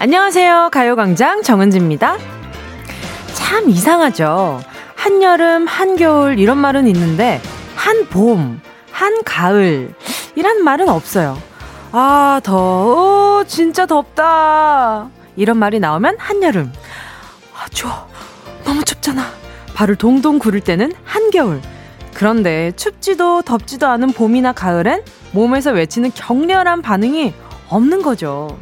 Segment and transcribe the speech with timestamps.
[0.00, 0.70] 안녕하세요.
[0.72, 2.18] 가요광장 정은지입니다.
[3.34, 4.60] 참 이상하죠.
[4.94, 7.40] 한여름, 한겨울 이런 말은 있는데
[7.74, 8.60] 한봄,
[8.92, 9.92] 한가을
[10.36, 11.36] 이란 말은 없어요.
[11.90, 13.42] 아, 더워.
[13.48, 15.08] 진짜 덥다.
[15.34, 16.72] 이런 말이 나오면 한여름.
[17.56, 18.06] 아, 추워.
[18.64, 19.24] 너무 춥잖아.
[19.74, 21.60] 발을 동동 구를 때는 한겨울.
[22.14, 27.34] 그런데 춥지도 덥지도 않은 봄이나 가을엔 몸에서 외치는 격렬한 반응이
[27.68, 28.60] 없는 거죠.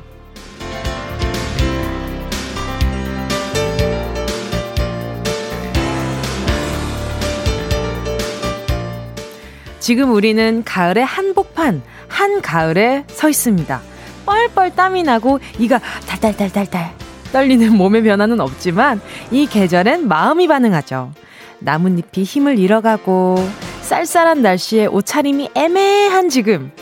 [9.87, 13.81] 지금 우리는 가을의 한복판, 한가을에 서 있습니다.
[14.25, 15.79] 뻘뻘 땀이 나고 이가
[16.09, 16.93] 달달달달달
[17.31, 21.13] 떨리는 몸의 변화는 없지만 이 계절엔 마음이 반응하죠.
[21.61, 23.37] 나뭇잎이 힘을 잃어가고
[23.83, 26.73] 쌀쌀한 날씨에 옷차림이 애매한 지금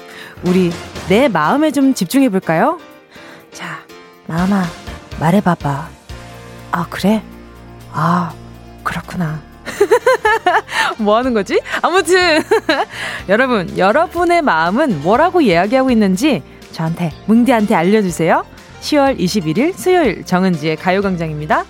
[0.42, 0.70] 우리
[1.10, 2.80] 내 마음에 좀 집중해 볼까요?
[3.52, 3.80] 자,
[4.26, 4.62] 마마
[5.20, 5.88] 말해봐봐.
[6.70, 7.22] 아 그래?
[7.92, 8.32] 아
[8.82, 9.53] 그렇구나.
[10.98, 11.60] 뭐 하는 거지?
[11.82, 12.42] 아무튼
[13.28, 18.44] 여러분 여러분의 마음은 뭐라고 이야기하고 있는지 저한테 뭉디한테 알려주세요.
[18.80, 21.64] 10월 21일 수요일 정은지의 가요광장입니다.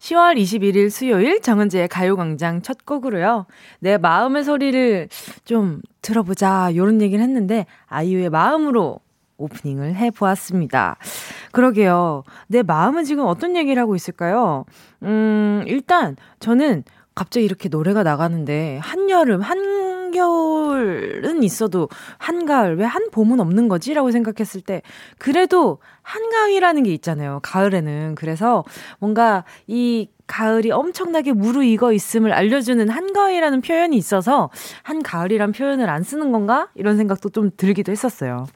[0.00, 3.46] 10월 21일 수요일 정은지의 가요광장 첫 곡으로요.
[3.78, 5.08] 내 마음의 소리를
[5.44, 8.98] 좀 들어보자 요런 얘기를 했는데 아이유의 마음으로
[9.42, 10.96] 오프닝을 해보았습니다.
[11.52, 12.24] 그러게요.
[12.46, 14.64] 내 마음은 지금 어떤 얘기를 하고 있을까요?
[15.02, 16.84] 음, 일단 저는
[17.14, 23.92] 갑자기 이렇게 노래가 나가는데 한여름, 한겨울은 있어도 한가을, 왜 한봄은 없는 거지?
[23.92, 24.80] 라고 생각했을 때
[25.18, 27.40] 그래도 한가위라는 게 있잖아요.
[27.42, 28.14] 가을에는.
[28.14, 28.64] 그래서
[28.98, 34.48] 뭔가 이 가을이 엄청나게 무르익어 있음을 알려주는 한가위라는 표현이 있어서
[34.82, 36.68] 한가을이란 표현을 안 쓰는 건가?
[36.74, 38.46] 이런 생각도 좀 들기도 했었어요.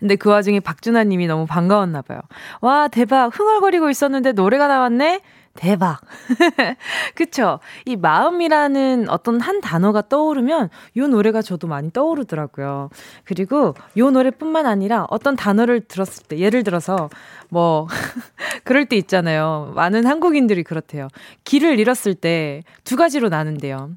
[0.00, 2.20] 근데 그 와중에 박준하 님이 너무 반가웠나 봐요.
[2.60, 3.38] 와, 대박.
[3.38, 5.20] 흥얼거리고 있었는데 노래가 나왔네?
[5.56, 6.00] 대박.
[7.14, 7.60] 그쵸?
[7.84, 12.90] 이 마음이라는 어떤 한 단어가 떠오르면 요 노래가 저도 많이 떠오르더라고요.
[13.24, 17.08] 그리고 요 노래뿐만 아니라 어떤 단어를 들었을 때, 예를 들어서
[17.50, 17.86] 뭐,
[18.64, 19.72] 그럴 때 있잖아요.
[19.76, 21.08] 많은 한국인들이 그렇대요.
[21.44, 23.90] 길을 잃었을 때 두 가지로 나는데요.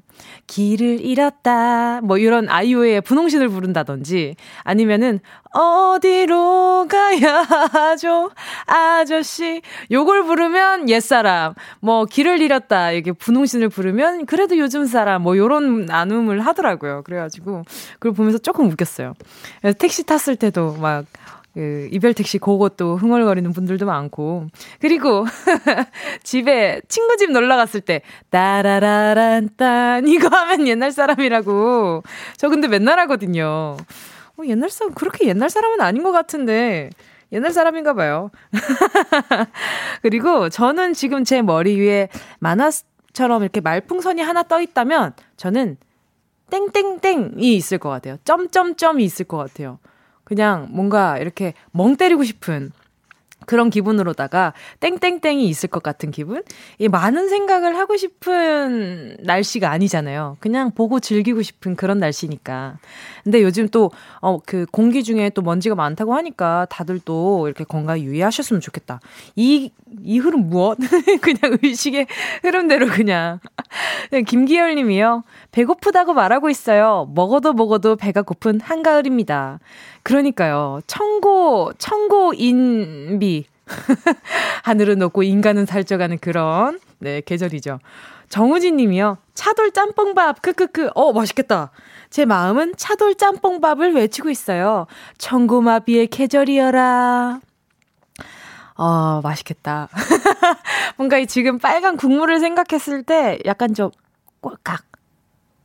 [0.46, 2.00] 길을 잃었다.
[2.02, 5.20] 뭐 이런 아이유의 분홍신을 부른다든지 아니면은
[5.50, 8.30] 어디로 가야 하죠?
[8.66, 9.62] 아저씨.
[9.90, 11.54] 요걸 부르면 옛사람.
[11.80, 12.92] 뭐 길을 잃었다.
[12.92, 15.22] 이게 분홍신을 부르면 그래도 요즘 사람.
[15.22, 17.02] 뭐 요런 나눔을 하더라고요.
[17.04, 17.64] 그래 가지고
[17.94, 19.14] 그걸 보면서 조금 웃겼어요.
[19.78, 21.06] 택시 탔을 때도 막
[21.54, 24.46] 그 이별 택시 그것도 흥얼거리는 분들도 많고
[24.80, 25.24] 그리고
[26.22, 32.02] 집에 친구 집 놀러 갔을 때 따라라란 딴 이거 하면 옛날 사람이라고
[32.36, 33.76] 저 근데 맨날 하거든요.
[34.36, 36.90] 어, 옛날 사람 그렇게 옛날 사람은 아닌 것 같은데
[37.32, 38.30] 옛날 사람인가 봐요.
[40.02, 42.08] 그리고 저는 지금 제 머리 위에
[42.38, 45.76] 만화처럼 이렇게 말풍선이 하나 떠 있다면 저는
[46.50, 48.16] 땡땡땡이 있을 것 같아요.
[48.24, 49.78] 점점점이 있을 것 같아요.
[50.28, 52.70] 그냥 뭔가 이렇게 멍 때리고 싶은
[53.46, 56.42] 그런 기분으로다가 땡땡땡이 있을 것 같은 기분?
[56.78, 60.36] 이 많은 생각을 하고 싶은 날씨가 아니잖아요.
[60.40, 62.76] 그냥 보고 즐기고 싶은 그런 날씨니까.
[63.24, 63.90] 근데 요즘 또,
[64.20, 69.00] 어, 그 공기 중에 또 먼지가 많다고 하니까 다들 또 이렇게 건강 유의하셨으면 좋겠다.
[69.34, 69.72] 이,
[70.02, 70.78] 이 흐름 무엇?
[71.20, 72.06] 그냥 의식의
[72.42, 73.40] 흐름대로 그냥.
[74.10, 75.24] 네, 김기열 님이요.
[75.52, 77.10] 배고프다고 말하고 있어요.
[77.14, 79.60] 먹어도 먹어도 배가 고픈 한가을입니다.
[80.02, 80.80] 그러니까요.
[80.86, 83.46] 청고, 청고인비.
[84.64, 87.78] 하늘은 높고 인간은 살쪄가는 그런, 네, 계절이죠.
[88.28, 89.18] 정우진 님이요.
[89.34, 90.90] 차돌 짬뽕밥, 크크크.
[90.94, 91.70] 어, 맛있겠다.
[92.10, 94.86] 제 마음은 차돌 짬뽕밥을 외치고 있어요.
[95.18, 97.40] 청고마비의 계절이여라.
[98.78, 99.88] 어, 맛있겠다.
[100.96, 103.90] 뭔가 이 지금 빨간 국물을 생각했을 때 약간 좀
[104.40, 104.82] 꼴깍,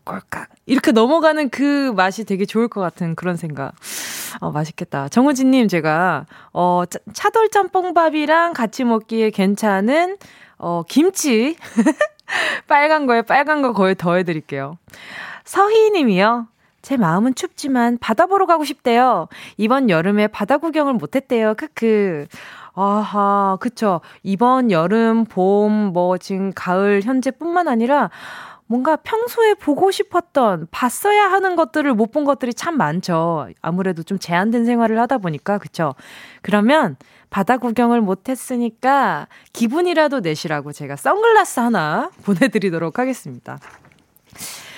[0.03, 0.49] 꼴깍.
[0.65, 3.73] 이렇게 넘어가는 그 맛이 되게 좋을 것 같은 그런 생각.
[4.39, 5.09] 어, 맛있겠다.
[5.09, 6.83] 정우진님, 제가, 어,
[7.13, 10.17] 차돌 짬뽕밥이랑 같이 먹기에 괜찮은,
[10.57, 11.55] 어, 김치.
[12.67, 14.79] 빨간 거에 빨간 거 거의 더해드릴게요.
[15.45, 16.47] 서희 님이요.
[16.81, 19.27] 제 마음은 춥지만 바다 보러 가고 싶대요.
[19.57, 21.53] 이번 여름에 바다 구경을 못했대요.
[21.55, 22.27] 크크.
[22.75, 24.01] 아하, 그쵸.
[24.23, 28.09] 이번 여름, 봄, 뭐, 지금 가을, 현재뿐만 아니라
[28.65, 33.47] 뭔가 평소에 보고 싶었던, 봤어야 하는 것들을 못 본 것들이 참 많죠.
[33.61, 35.93] 아무래도 좀 제한된 생활을 하다 보니까, 그쵸?
[36.41, 36.95] 그러면
[37.29, 43.59] 바다 구경을 못 했으니까 기분이라도 내시라고 제가 선글라스 하나 보내드리도록 하겠습니다.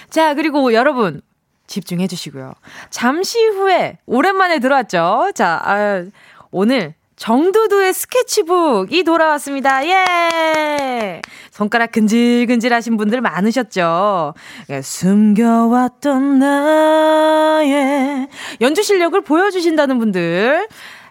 [0.09, 1.21] 자, 그리고 여러분,
[1.68, 2.53] 집중해 주시고요.
[2.89, 5.31] 잠시 후에, 오랜만에 들어왔죠?
[5.33, 6.06] 자, 아,
[6.51, 9.85] 오늘 정두두의 스케치북이 돌아왔습니다.
[9.88, 11.21] 예!
[11.50, 14.33] 손가락 근질근질 하신 분들 많으셨죠?
[14.69, 18.27] 예, 숨겨왔던 나의
[18.59, 20.67] 연주 실력을 보여주신다는 분들.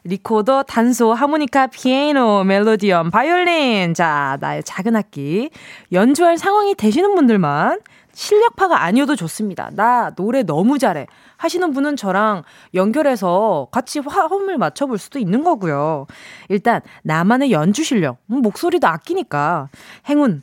[0.07, 3.95] 리코더, 단소, 하모니카, 피아노, 멜로디엄, 바이올린.
[3.95, 5.49] 자, 나의 작은 악기.
[5.93, 7.81] 연주할 상황이 되시는 분들만
[8.15, 9.71] 실력파가 아니어도 좋습니다.
[9.73, 11.07] 나 노래 너무 잘해.
[11.37, 16.07] 하시는 분은 저랑 연결해서 같이 화음을 맞춰볼 수도 있는 거고요.
[16.49, 19.69] 일단 나만의 연주 실력, 음, 목소리도 아끼니까
[20.09, 20.43] 행운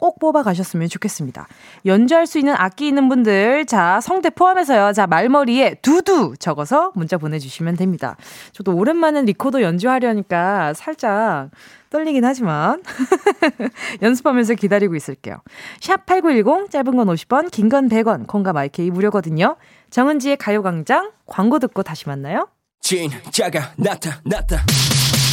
[0.00, 1.46] 꼭 뽑아 가셨으면 좋겠습니다.
[1.86, 4.92] 연주할 수 있는 악기 있는 분들, 자, 성대 포함해서요.
[4.92, 8.16] 자, 말머리에 두두 적어서 문자 보내주시면 됩니다.
[8.52, 11.50] 저도 오랜만에 리코더 연주하려니까 살짝
[11.90, 12.82] 떨리긴 하지만
[14.02, 15.36] 연습하면서 기다리고 있을게요.
[15.80, 19.56] 샵 8910 짧은 건 50원, 긴 건 100원, 콩과 마이케이 무료거든요.
[19.90, 22.48] 정은지의 가요 광장 광고 듣고 다시 만나요.
[22.80, 24.64] 진짜가 나타났다.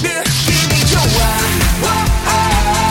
[0.03, 2.86] 느낌이 좋아.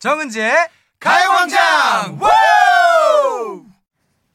[0.00, 0.54] 정은지의
[0.98, 2.18] 가요광장!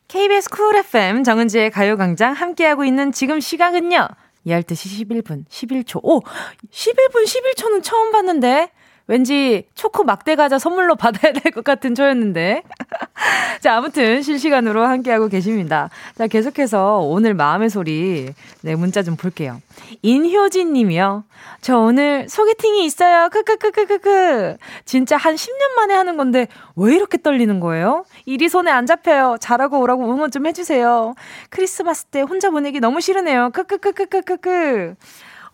[0.07, 4.07] KBS 쿨 FM 정은지의 가요광장 함께하고 있는 지금 시각은요.
[4.45, 6.01] 12시 11분 11초.
[6.03, 6.21] 오!
[6.21, 8.69] 11분 11초는 처음 봤는데.
[9.07, 12.63] 왠지 초코 막대 과자 선물로 받아야 될 것 같은 초였는데.
[13.61, 15.89] 자, 아무튼 실시간으로 함께하고 계십니다.
[16.17, 18.29] 자, 계속해서 오늘 마음의 소리,
[18.61, 19.61] 네, 문자 좀 볼게요.
[20.01, 21.23] 인효진 님이요.
[21.61, 23.29] 저 오늘 소개팅이 있어요.
[23.29, 24.57] 크크크크크크.
[24.85, 28.05] 진짜 한 10년 만에 하는 건데 왜 이렇게 떨리는 거예요?
[28.25, 29.37] 일이 손에 안 잡혀요.
[29.39, 31.15] 잘하고 오라고 응원 좀 해주세요.
[31.49, 33.51] 크리스마스 때 혼자 보내기 너무 싫으네요.
[33.51, 34.95] 크크크크크크크.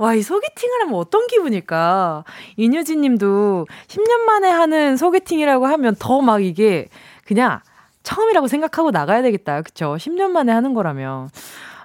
[0.01, 2.23] 와, 이 소개팅을 하면 어떤 기분일까?
[2.57, 6.87] 이유진 님도 10년 만에 하는 소개팅이라고 하면 더 막 이게
[7.23, 7.59] 그냥
[8.01, 9.61] 처음이라고 생각하고 나가야 되겠다.
[9.61, 9.95] 그쵸?
[9.99, 11.29] 10년 만에 하는 거라면.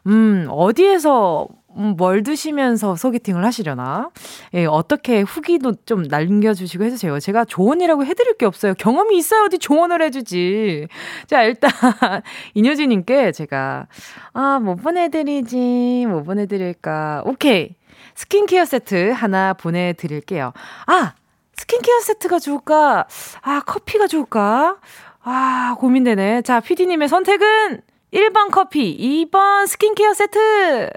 [0.07, 1.47] 음, 어디에서
[1.77, 4.09] 음, 뭘 드시면서 소개팅을 하시려나?
[4.55, 7.21] 예, 어떻게 후기도 좀 남겨주시고 해주세요.
[7.21, 8.73] 제가 조언이라고 해드릴 게 없어요.
[8.79, 10.89] 경험이 있어야 어디 조언을 해주지.
[11.27, 11.71] 자, 일단,
[12.55, 13.89] 이효진님께 제가,
[14.33, 17.25] 아, 뭐 보내드리지, 뭐 보내드릴까.
[17.27, 17.75] 오케이.
[18.17, 20.53] 스킨케어 세트 하나 보내드릴게요.
[20.87, 21.13] 아!
[21.55, 23.07] 스킨케어 세트가 좋을까?
[23.43, 24.79] 아, 커피가 좋을까?
[25.23, 26.43] 아, 고민되네.
[26.43, 27.81] 자, 피디님의 선택은
[28.13, 30.91] 1번 커피, 2번 스킨케어 세트!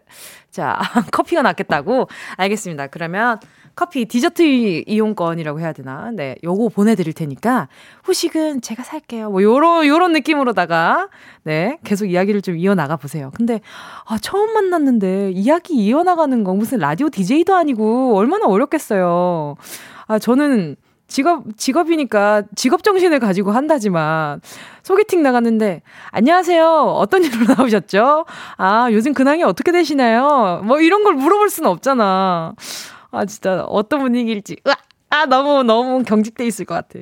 [0.51, 0.79] 자,
[1.11, 2.07] 커피가 낫겠다고?
[2.37, 2.87] 알겠습니다.
[2.87, 3.39] 그러면
[3.79, 4.43] 커피 디저트
[4.87, 6.11] 이용권이라고 해야 되나?
[6.13, 7.69] 네, 요거 보내드릴 테니까
[8.03, 9.29] 후식은 제가 살게요.
[9.29, 11.07] 뭐 요런 요런 느낌으로다가
[11.43, 13.31] 네 계속 이야기를 좀 이어나가 보세요.
[13.37, 13.61] 근데
[14.05, 19.55] 아 처음 만났는데 이야기 이어나가는 거 무슨 라디오 DJ도 아니고 얼마나 어렵겠어요.
[20.07, 20.75] 아 저는
[21.07, 24.41] 직업, 직업이니까 직업 정신을 가지고 한다지만
[24.83, 26.67] 소개팅 나갔는데 안녕하세요.
[26.97, 28.25] 어떤 일로 나오셨죠?
[28.57, 30.61] 아, 요즘 근황이 어떻게 되시나요?
[30.65, 32.53] 뭐 이런 걸 물어볼 수는 없잖아.
[33.11, 34.57] 아, 진짜 어떤 분위기일지.
[34.67, 34.75] 으아!
[35.11, 36.99] 아, 너무, 너무 경직돼 있을 것 같아.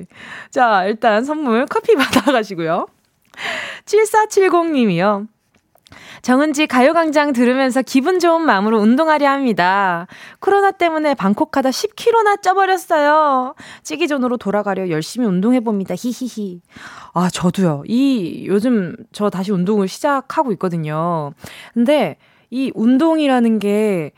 [0.50, 2.86] 자, 일단 선물 커피 받아가시고요.
[3.84, 5.28] 7470님이요.
[6.20, 10.06] 정은지 가요광장 들으면서 기분 좋은 마음으로 운동하려 합니다.
[10.40, 13.54] 코로나 때문에 방콕 하다 10kg나 쪄버렸어요.
[13.82, 15.94] 찌기존으로 돌아가려 열심히 운동해봅니다.
[15.96, 16.60] 히히히.
[17.14, 17.84] 아, 저도요.
[17.86, 21.32] 이, 요즘 저 다시 운동을 시작하고 있거든요.
[21.72, 22.16] 근데
[22.50, 24.12] 이 운동이라는 게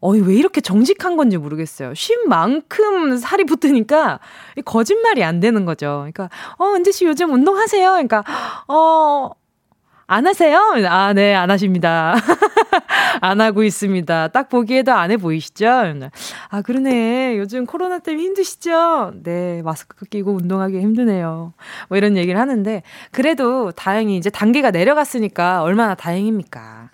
[0.00, 1.92] 어이, 왜 이렇게 정직한 건지 모르겠어요.
[1.94, 4.20] 쉰 만큼 살이 붙으니까
[4.64, 5.98] 거짓말이 안 되는 거죠.
[6.12, 7.90] 그러니까, 어, 은지 씨 요즘 운동하세요?
[7.90, 8.22] 그러니까,
[8.68, 9.30] 어,
[10.06, 10.58] 안 하세요?
[10.88, 12.14] 아, 네, 안 하십니다.
[13.20, 14.28] 안 하고 있습니다.
[14.28, 15.68] 딱 보기에도 안 해 보이시죠?
[16.48, 17.36] 아, 그러네.
[17.38, 19.12] 요즘 코로나 때문에 힘드시죠?
[19.22, 21.52] 네, 마스크 끼고 운동하기 힘드네요.
[21.88, 26.90] 뭐 이런 얘기를 하는데, 그래도 다행히 이제 단계가 내려갔으니까 얼마나 다행입니까?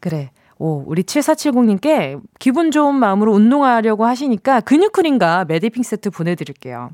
[0.00, 0.30] 그래.
[0.60, 6.90] 오, 우리 7470님께 기분 좋은 마음으로 운동하려고 하시니까 근육크림과 매디핑 세트 보내드릴게요.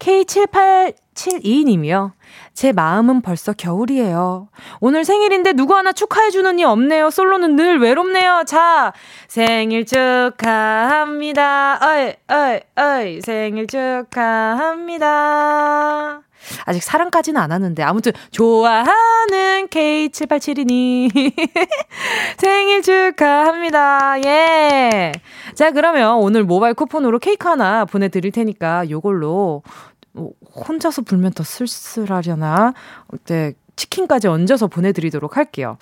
[0.00, 2.10] K7872님이요.
[2.52, 4.48] 제 마음은 벌써 겨울이에요.
[4.80, 7.10] 오늘 생일인데 누구 하나 축하해주는 이 없네요.
[7.10, 8.42] 솔로는 늘 외롭네요.
[8.46, 8.92] 자,
[9.28, 11.78] 생일 축하합니다.
[11.80, 15.10] 어이, 어이, 어이, 생일 축하합니다.
[16.64, 21.32] 아직 사랑까지는 안 하는데 아무튼 좋아하는 K7872님
[22.38, 24.22] 생일 축하합니다.
[24.24, 25.12] 예.
[25.54, 29.62] 자, 그러면 오늘 모바일 쿠폰으로 케이크 하나 보내드릴 테니까 요걸로
[30.12, 32.74] 뭐 혼자서 불면 더 쓸쓸하려나?
[33.26, 35.78] 네, 치킨까지 얹어서 보내드리도록 할게요.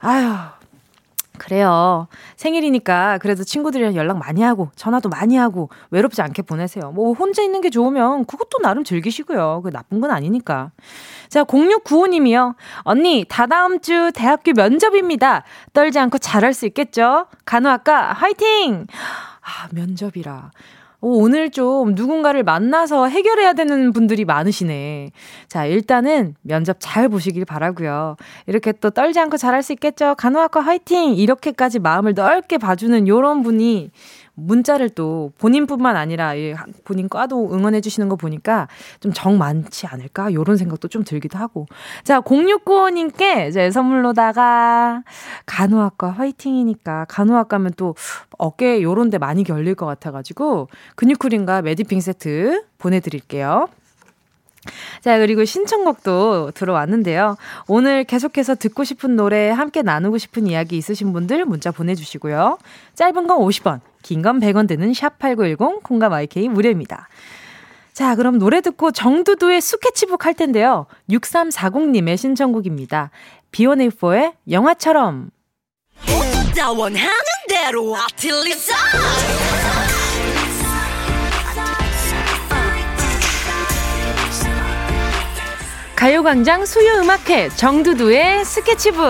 [0.00, 0.59] 아휴.
[1.40, 2.06] 그래요.
[2.36, 6.92] 생일이니까 그래도 친구들이랑 연락 많이 하고 전화도 많이 하고 외롭지 않게 보내세요.
[6.92, 9.62] 뭐 혼자 있는 게 좋으면 그것도 나름 즐기시고요.
[9.64, 10.70] 그 나쁜 건 아니니까.
[11.30, 12.56] 자, 0695님이요.
[12.82, 15.44] 언니, 다다음 주 대학교 면접입니다.
[15.72, 17.26] 떨지 않고 잘할 수 있겠죠?
[17.46, 18.86] 간호학과 화이팅!
[19.40, 20.50] 아, 면접이라.
[21.00, 25.12] 오늘 좀 누군가를 만나서 해결해야 되는 분들이 많으시네.
[25.48, 28.16] 자, 일단은 면접 잘 보시길 바라고요.
[28.46, 30.14] 이렇게 또 떨지 않고 잘할 수 있겠죠?
[30.16, 31.14] 간호학과 화이팅!
[31.14, 33.90] 이렇게까지 마음을 넓게 봐주는 요런 분이
[34.46, 36.32] 문자를 또 본인뿐만 아니라
[36.84, 38.68] 본인 과도 응원해 주시는 거 보니까
[39.00, 40.32] 좀 정 많지 않을까?
[40.32, 41.66] 요런 생각도 좀 들기도 하고.
[42.04, 45.02] 자, 0695님께 이제 선물로다가
[45.46, 47.94] 간호학과 화이팅이니까 간호학과면 또
[48.38, 53.68] 어깨 요런 데 많이 결릴 것 같아가지고 근육쿨인가 메디핑 세트 보내드릴게요.
[55.00, 57.36] 자, 그리고 신청곡도 들어왔는데요.
[57.66, 62.58] 오늘 계속해서 듣고 싶은 노래, 함께 나누고 싶은 이야기 있으신 분들 문자 보내주시고요.
[62.94, 67.08] 짧은 건 50원, 긴 건 100원 드는 샵8910, 콩감 IK 무료입니다.
[67.92, 70.86] 자, 그럼 노래 듣고 정두두의 스케치북 할 텐데요.
[71.10, 73.10] 6340님의 신청곡입니다.
[73.50, 75.30] 비오네이포의 영화처럼.
[86.00, 89.04] 가요광장 수요음악회 정두두의 스케치북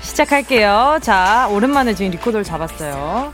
[0.00, 0.98] 시작할게요.
[1.00, 3.32] 자, 오랜만에 지금 리코더를 잡았어요.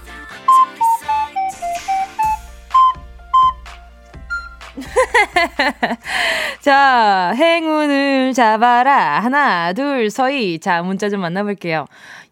[6.61, 9.21] 자, 행운을 잡아라.
[9.21, 10.59] 하나, 둘, 서희.
[10.59, 11.87] 자, 문자 좀 만나볼게요.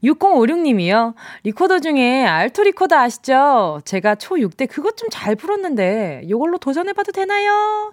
[0.05, 1.15] 6056님이요.
[1.45, 3.81] 리코더 중에 알토 리코더 아시죠?
[3.85, 7.93] 제가 초6 때 그것 좀 잘 불었는데 이걸로 도전해봐도 되나요?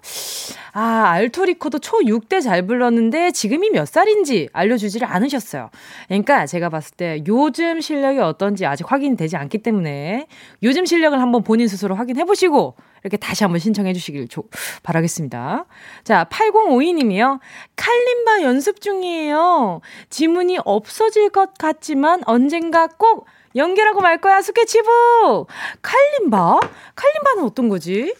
[0.72, 5.70] 아, 알토 리코더 초6 때잘 불렀는데 지금이 몇 살인지 알려주지를 않으셨어요.
[6.08, 10.26] 그러니까 제가 봤을 때 요즘 실력이 어떤지 아직 확인되지 않기 때문에
[10.62, 14.44] 요즘 실력을 한번 본인 스스로 확인해보시고 이렇게 다시 한번 신청해 주시길 조,
[14.82, 15.66] 바라겠습니다.
[16.04, 17.38] 자, 8052님이요.
[17.76, 19.82] 칼림바 연습 중이에요.
[20.08, 25.46] 지문이 없어질 것 같지만 언젠가 꼭 연결하고 말 거야, 스케치북!
[25.82, 26.60] 칼림바?
[26.96, 28.14] 칼림바는 어떤 거지?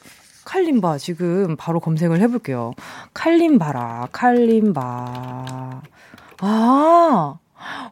[0.44, 2.72] 칼림바 지금 바로 검색을 해볼게요.
[3.14, 5.82] 칼림바라, 칼림바.
[6.40, 7.38] 아,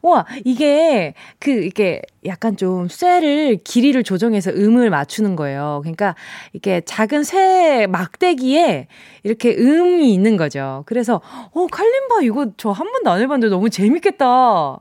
[0.03, 5.81] 와, 이게, 그, 이게 약간 좀 쇠를, 길이를 조정해서 음을 맞추는 거예요.
[5.83, 6.15] 그러니까,
[6.53, 8.89] 이게 작은 쇠 막대기에
[9.23, 10.83] 이렇게 음이 있는 거죠.
[10.87, 11.21] 그래서,
[11.53, 14.81] 어, 칼림바 이거 저 한 번도 안 해봤는데 너무 재밌겠다.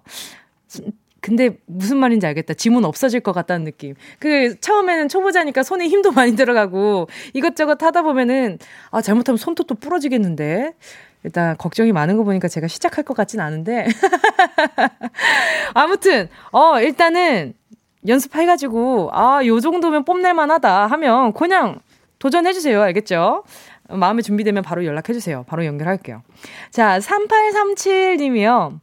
[1.19, 2.55] 근데 무슨 말인지 알겠다.
[2.55, 3.93] 지문 없어질 것 같다는 느낌.
[4.17, 8.57] 그 처음에는 초보자니까 손에 힘도 많이 들어가고 이것저것 하다 보면은
[8.89, 10.74] 아 잘못하면 손톱도 부러지겠는데
[11.23, 13.87] 일단 걱정이 많은 거 보니까 제가 시작할 것 같진 않은데.
[15.73, 17.53] 아무튼, 어, 일단은
[18.07, 21.79] 연습해가지고, 아, 요 정도면 뽐낼만 하다 하면 그냥
[22.19, 22.81] 도전해주세요.
[22.81, 23.43] 알겠죠?
[23.89, 25.43] 마음에 준비되면 바로 연락해주세요.
[25.47, 26.23] 바로 연결할게요.
[26.71, 28.79] 자, 3837님이요.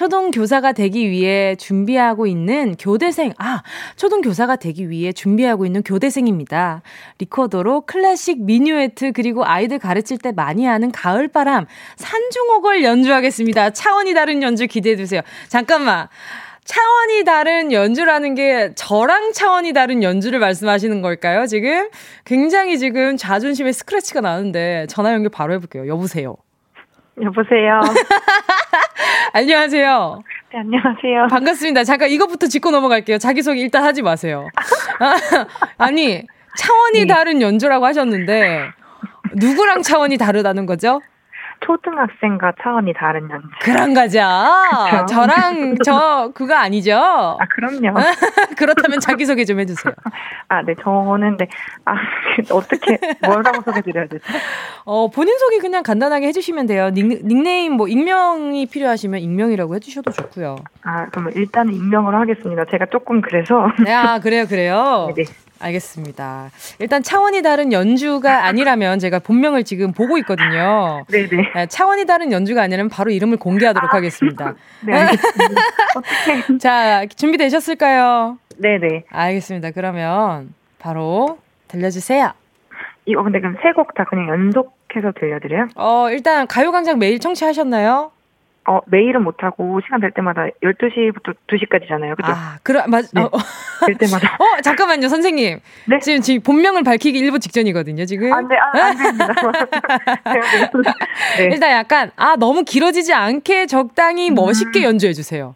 [0.00, 3.62] 초등 교사가 되기 위해 준비하고 있는 교대생, 아,
[3.96, 6.80] 초등 교사가 되기 위해 준비하고 있는 교대생입니다.
[7.18, 11.66] 리코더로 클래식 미뉴에트 그리고 아이들 가르칠 때 많이 하는 가을바람,
[11.96, 13.70] 산중옥을 연주하겠습니다.
[13.70, 15.20] 차원이 다른 연주 기대해 주세요.
[15.48, 16.08] 잠깐만.
[16.64, 21.90] 차원이 다른 연주라는 게 저랑 차원이 다른 연주를 말씀하시는 걸까요, 지금?
[22.24, 25.86] 굉장히 지금 자존심에 스크래치가 나는데 전화 연결 바로 해볼게요.
[25.88, 26.36] 여보세요.
[27.22, 27.80] 여보세요.
[29.32, 30.22] 안녕하세요.
[30.52, 31.28] 네, 안녕하세요.
[31.30, 31.84] 반갑습니다.
[31.84, 33.18] 잠깐 이것부터 짚고 넘어갈게요.
[33.18, 34.48] 자기소개 일단 하지 마세요.
[35.78, 36.22] 아 니,
[36.56, 37.06] 차원이 네.
[37.06, 38.70] 다른 연주라고 하셨는데,
[39.36, 41.00] 누구랑 차원이 다르다는 거죠?
[41.60, 43.46] 초등학생과 차원이 다른 연주.
[43.60, 44.20] 그런 거죠.
[44.90, 45.06] 그렇죠?
[45.06, 46.94] 저랑 저 그거 아니죠?
[46.94, 47.94] 아 그럼요.
[48.56, 49.92] 그렇다면 자기 소개 좀 해주세요.
[50.48, 51.48] 아 네, 저는 네,
[51.84, 51.94] 아
[52.52, 54.24] 어떻게 뭐라고 소개드려야 되죠?
[54.84, 56.90] 어 본인 소개 그냥 간단하게 해주시면 돼요.
[56.90, 60.56] 닉, 닉네임 뭐 익명이 필요하시면 익명이라고 해주셔도 좋고요.
[60.82, 62.64] 아 그러면 일단 익명으로 하겠습니다.
[62.70, 63.70] 제가 조금 그래서.
[63.84, 65.12] 네, 아 그래요, 그래요.
[65.16, 65.24] 네.
[65.60, 65.66] 네.
[65.66, 66.50] 알겠습니다.
[66.78, 71.04] 일단 차원이 다른 연주가 아니라면 제가 본명을 지금 보고 있거든요.
[71.10, 71.52] 네네.
[71.54, 74.54] 네, 차원이 다른 연주가 아니라면 바로 이름을 공개하도록 아, 하겠습니다.
[74.86, 74.94] 네,
[75.96, 76.56] 어떻게?
[76.58, 78.38] 자, 준비되셨을까요?
[78.58, 79.04] 네네.
[79.10, 79.70] 알겠습니다.
[79.72, 81.38] 그러면 바로
[81.68, 82.32] 들려주세요.
[83.06, 85.68] 이거 근데 그럼 세 곡 다 그냥 연속해서 들려드려요?
[85.76, 88.12] 어, 일단 가요광장 매일 청취하셨나요?
[88.70, 92.14] 어, 매일은 못하고 시간 될 때마다 12시부터 2시까지잖아요.
[92.16, 92.30] 그죠?
[92.30, 93.20] 아, 그러, 맞, 네.
[93.20, 93.30] 어.
[93.84, 94.36] 될 때마다.
[94.38, 95.58] 어, 잠깐만요, 선생님.
[95.88, 95.98] 네?
[95.98, 98.32] 지금, 지금 본명을 밝히기 일부 직전이거든요, 지금.
[98.32, 99.34] 안 돼, 안, 안 됩니다.
[101.36, 101.44] 네.
[101.50, 104.36] 일단 약간, 아, 너무 길어지지 않게 적당히 음.
[104.36, 105.54] 멋있게 연주해주세요.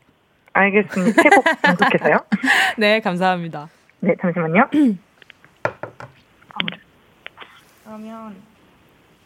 [0.53, 1.23] 알겠습니다.
[1.23, 2.17] 새곡 연속해서요.
[2.79, 3.69] 네, 감사합니다.
[4.01, 4.71] 네, 잠시만요.
[7.85, 8.35] 그러면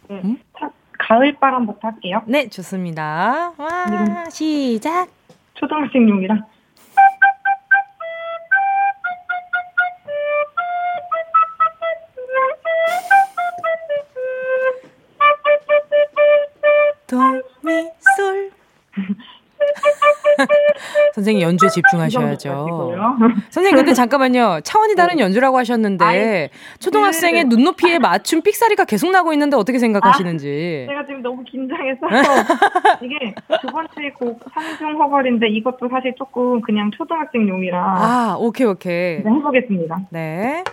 [0.09, 0.37] 네, 음?
[0.59, 0.71] 첫
[1.09, 2.21] 가을바람부터 할게요.
[2.27, 3.51] 네, 좋습니다.
[3.57, 4.29] 와, 네.
[4.29, 5.07] 시작.
[5.55, 6.37] 초등학생용이라.
[17.07, 18.51] 도미솔.
[21.15, 22.95] 선생님 연주에 집중하셔야죠.
[23.49, 24.61] 선생님 근데 잠깐만요.
[24.63, 27.49] 차원이 다른 연주라고 하셨는데 아이, 초등학생의 네.
[27.49, 30.85] 눈높이에 맞춘 삑사리가 계속 나고 있는데 어떻게 생각하시는지.
[30.89, 31.99] 제가 지금 너무 긴장해서
[33.01, 39.23] 이게 두 번째 곡 산중 허걸인데 이것도 사실 조금 그냥 초등학생용이라 아, 오케이 오케이.
[39.23, 39.97] 네, 해보겠습니다.
[40.11, 40.63] 네.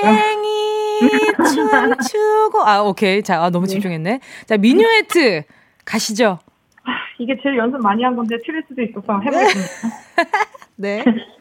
[0.00, 1.20] 토깽이
[1.54, 2.62] 춤추고.
[2.64, 3.22] 아 오케이.
[3.22, 3.72] 자 아, 너무 네.
[3.74, 4.20] 집중했네.
[4.46, 5.42] 자 미뉴에트
[5.84, 6.38] 가시죠.
[7.18, 9.70] 이게 제일 연습 많이 한 건데 틀릴 수도 있어서 해보겠습니다.
[10.76, 11.04] 네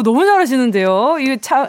[0.00, 1.18] 오, 너무 잘하시는데요.
[1.20, 1.68] 이거 차,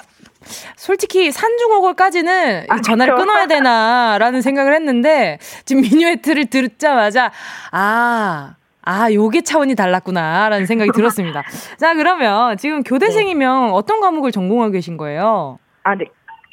[0.77, 3.25] 솔직히 산중호걸까지는 아, 전화를 그쵸.
[3.25, 7.31] 끊어야 되나라는 생각을 했는데, 지금 미뉴에트를 듣자마자,
[7.71, 11.43] 아, 아, 요게 차원이 달랐구나라는 생각이 들었습니다.
[11.77, 15.59] 자, 그러면 지금 교대생이면 어떤 과목을 전공하고 계신 거예요?
[15.83, 16.05] 아, 네.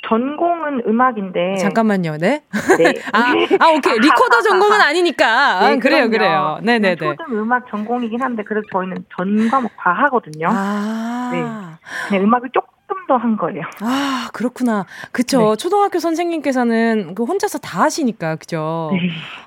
[0.09, 1.57] 전공은 음악인데.
[1.57, 2.43] 잠깐만요, 네?
[2.79, 2.95] 네.
[3.13, 3.99] 아, 아, 오케이.
[3.99, 5.27] 리코더 전공은 아니니까.
[5.61, 6.11] 아, 네, 그래요, 그럼요.
[6.11, 6.59] 그래요.
[6.63, 6.97] 네네네.
[6.97, 10.49] 초등 음악 전공이긴 한데 그래도 저희는 전 과목 다 하거든요.
[10.51, 11.79] 아.
[12.09, 12.69] 그냥 음악을 조금
[13.07, 13.63] 더 한 거예요.
[13.81, 14.85] 아, 그렇구나.
[15.13, 15.51] 그쵸.
[15.51, 15.57] 네.
[15.57, 18.91] 초등학교 선생님께서는 그 혼자서 다 하시니까, 그죠?
[18.93, 18.99] 네.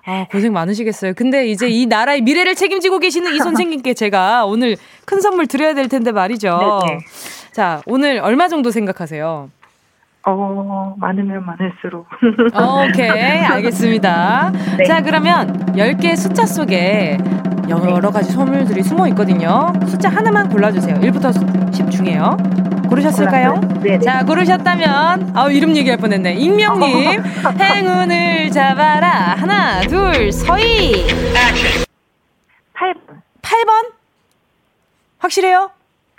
[0.05, 1.13] 아, 고생 많으시겠어요.
[1.15, 5.87] 근데 이제 이 나라의 미래를 책임지고 계시는 이 선생님께 제가 오늘 큰 선물 드려야 될
[5.89, 6.81] 텐데 말이죠.
[6.87, 6.99] 네네.
[7.51, 9.49] 자, 오늘 얼마 정도 생각하세요?
[10.23, 12.05] 어, 많으면 많을수록.
[12.53, 13.09] 어, 오케이.
[13.09, 14.51] 알겠습니다.
[14.77, 14.83] 네.
[14.85, 17.17] 자, 그러면 10개의 숫자 속에
[17.69, 19.71] 여러 가지 선물들이 숨어 있거든요.
[19.87, 20.95] 숫자 하나만 골라주세요.
[20.95, 22.37] 1부터 10 중에요.
[22.89, 23.53] 고르셨을까요?
[23.53, 23.79] 골랐어요?
[23.81, 23.99] 네네.
[23.99, 26.33] 자, 고르셨다면, 아 이름 얘기할 뻔 했네.
[26.33, 27.23] 익명님,
[27.59, 29.35] 행운을 잡아라.
[29.37, 31.07] 하나, 둘, 서희.
[32.75, 33.21] 8번.
[33.41, 33.91] 8번?
[35.19, 35.71] 확실해요?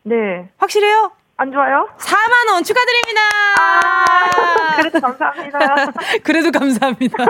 [0.04, 0.48] 네.
[0.56, 1.12] 확실해요?
[1.42, 1.88] 안 좋아요?
[1.98, 3.20] 4만 원 축하드립니다!
[3.58, 5.58] 아, 그래도 감사합니다.
[6.22, 7.24] 그래도 감사합니다.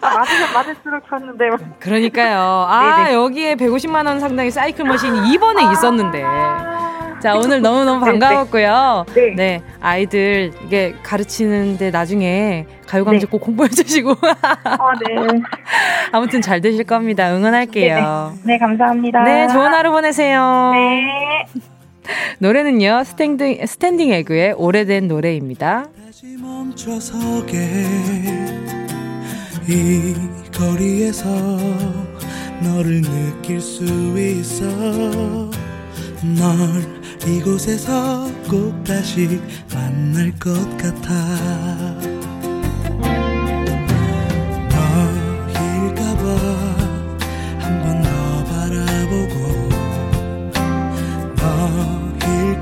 [0.00, 1.50] 아, 맞으면 맞을수록 쳤는데.
[1.78, 2.66] 그러니까요.
[2.66, 3.12] 아, 네네.
[3.12, 6.24] 여기에 150만 원 상당의 사이클 머신이 2번에 있었는데.
[7.20, 8.18] 자, 오늘 너무 너무 네네.
[8.18, 9.04] 반가웠고요.
[9.14, 9.34] 네.
[9.36, 13.26] 네, 아이들 이게 가르치는데 나중에 가요광장 네.
[13.26, 14.14] 꼭 공부해 주시고.
[14.22, 15.14] 아, 네.
[16.12, 17.30] 아무튼 잘 되실 겁니다.
[17.30, 18.32] 응원할게요.
[18.44, 19.22] 네, 감사합니다.
[19.24, 20.70] 네, 좋은 하루 보내세요.
[20.72, 21.44] 네.
[22.38, 25.86] 노래는요, 스탠딩, 스탠딩 에그의 오래된 노래입니다.
[29.68, 30.14] 이
[30.52, 31.28] 거리에서
[32.62, 33.84] 너를 느낄 수
[34.18, 34.64] 있어
[36.36, 36.58] 널
[37.26, 39.40] 이곳에서 꼭 다시
[39.72, 41.12] 만날 것 같아
[45.44, 46.57] 너일까봐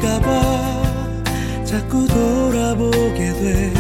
[0.07, 1.65] 너일까봐.
[1.65, 3.73] 자꾸 돌아보게 돼.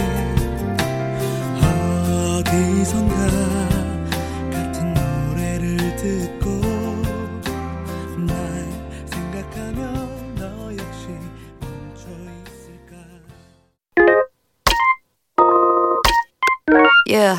[2.40, 3.14] 어디선가
[4.50, 6.48] 같은 노래를 듣고
[8.26, 8.36] 날
[9.06, 11.08] 생각하면 너 역시
[11.60, 12.08] 멈춰
[12.44, 12.96] 있을까?
[17.08, 17.38] Yeah,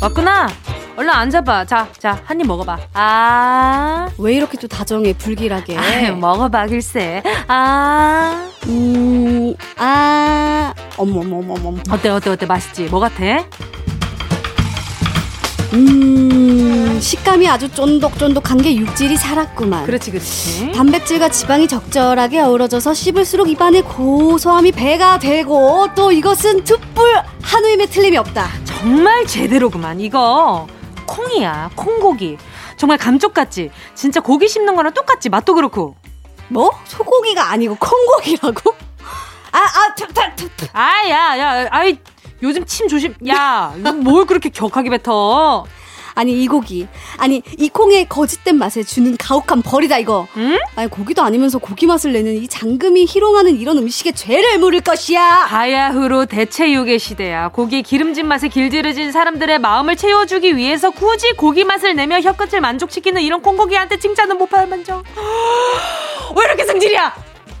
[0.00, 0.48] 왔구나.
[0.96, 1.64] 얼른 앉아봐.
[1.66, 2.78] 자, 자, 한 입 먹어봐.
[2.94, 7.22] 아, 왜 이렇게 또 다정해 불길하게 아유, 먹어봐, 글쎄.
[7.48, 11.74] 아, 음, 아, 어머머머머.
[11.90, 12.46] 어때, 어때, 어때?
[12.46, 12.84] 맛있지?
[12.84, 13.44] 뭐 같아?
[15.74, 19.84] 음, 식감이 아주 쫀득쫀득한 게 육질이 살았구만.
[19.84, 20.72] 그렇지, 그렇지.
[20.72, 27.04] 단백질과 지방이 적절하게 어우러져서 씹을수록 입안에 고소함이 배가 되고 또 이것은 툭불
[27.42, 28.48] 한우임에 틀림이 없다.
[28.80, 30.00] 정말 제대로구만.
[30.00, 30.66] 이거
[31.06, 31.70] 콩이야.
[31.74, 32.36] 콩고기.
[32.76, 33.70] 정말 감쪽 같지?
[33.94, 35.28] 진짜 고기 씹는 거랑 똑같지?
[35.28, 35.96] 맛도 그렇고.
[36.48, 36.70] 뭐?
[36.84, 38.74] 소고기가 아니고 콩고기라고?
[39.52, 40.68] 아, 아, 참, 참, 참, 참.
[40.74, 41.98] 아, 야, 야, 아이,
[42.42, 43.14] 요즘 침 조심.
[43.28, 45.64] 야, 뭘 그렇게 격하게 뱉어?
[46.16, 50.58] 아니 이 고기 아니 이 콩의 거짓된 맛에 주는 가혹한 벌이다 이거 응?
[50.74, 56.24] 아니 고기도 아니면서 고기 맛을 내는 이 장금이 희롱하는 이런 음식에 죄를 물을 것이야 바야흐로
[56.26, 57.48] 대체육의 시대야.
[57.48, 63.42] 고기 기름진 맛에 길들여진 사람들의 마음을 채워주기 위해서 굳이 고기 맛을 내며 혀끝을 만족시키는 이런
[63.42, 65.02] 콩고기한테 칭찬은 못 받을 만정.
[66.34, 67.14] 왜 이렇게 성질이야?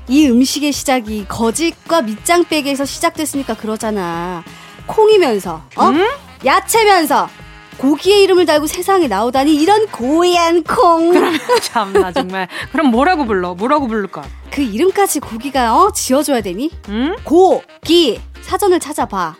[0.08, 4.42] 이 음식의 시작이 거짓과 밑장빼기에서 시작됐으니까 그러잖아
[4.86, 6.06] 콩이면서 어 응?
[6.44, 7.28] 야채면서
[7.78, 12.48] 고기의 이름을 달고 세상에 나오다니 이런 고얀 콩 그 참나 정말.
[12.72, 13.54] 그럼 뭐라고 불러?
[13.54, 14.22] 뭐라고 부를까?
[14.50, 17.14] 그 이름까지 고기가 어 지어줘야 되니 응?
[17.24, 19.34] 고기 사전을 찾아봐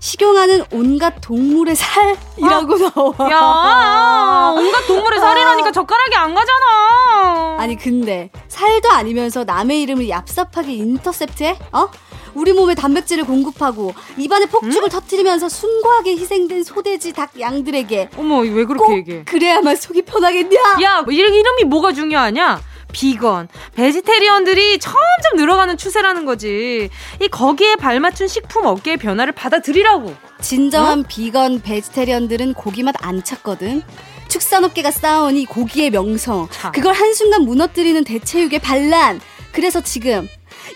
[0.00, 7.56] 식용하는 온갖 동물의 살이라고 나와 야, 온갖 동물의 살이라니까 젓가락이 안 가잖아.
[7.58, 11.58] 아니 근데 살도 아니면서 남의 이름을 얍삽하게 인터셉트해?
[11.72, 11.88] 어?
[12.34, 18.84] 우리 몸에 단백질을 공급하고 입안에 폭죽을 터뜨리면서 숭고하게 희생된 소돼지, 닭, 양들에게 어머, 왜 그렇게
[18.84, 19.24] 꼭 얘기해?
[19.24, 20.60] 그래야만 속이 편하겠냐?
[20.82, 22.60] 야, 이 이름이 뭐가 중요하냐?
[22.92, 26.90] 비건, 베지테리언들이 점점 늘어가는 추세라는 거지.
[27.20, 30.14] 이 거기에 발맞춘 식품 업계의 변화를 받아들이라고.
[30.40, 33.82] 진정한 비건, 베지테리언들은 고기 맛 안 찾거든.
[34.28, 36.72] 축산업계가 쌓아온 이 고기의 명성, 참.
[36.72, 39.20] 그걸 한순간 무너뜨리는 대체육의 반란.
[39.52, 40.28] 그래서 지금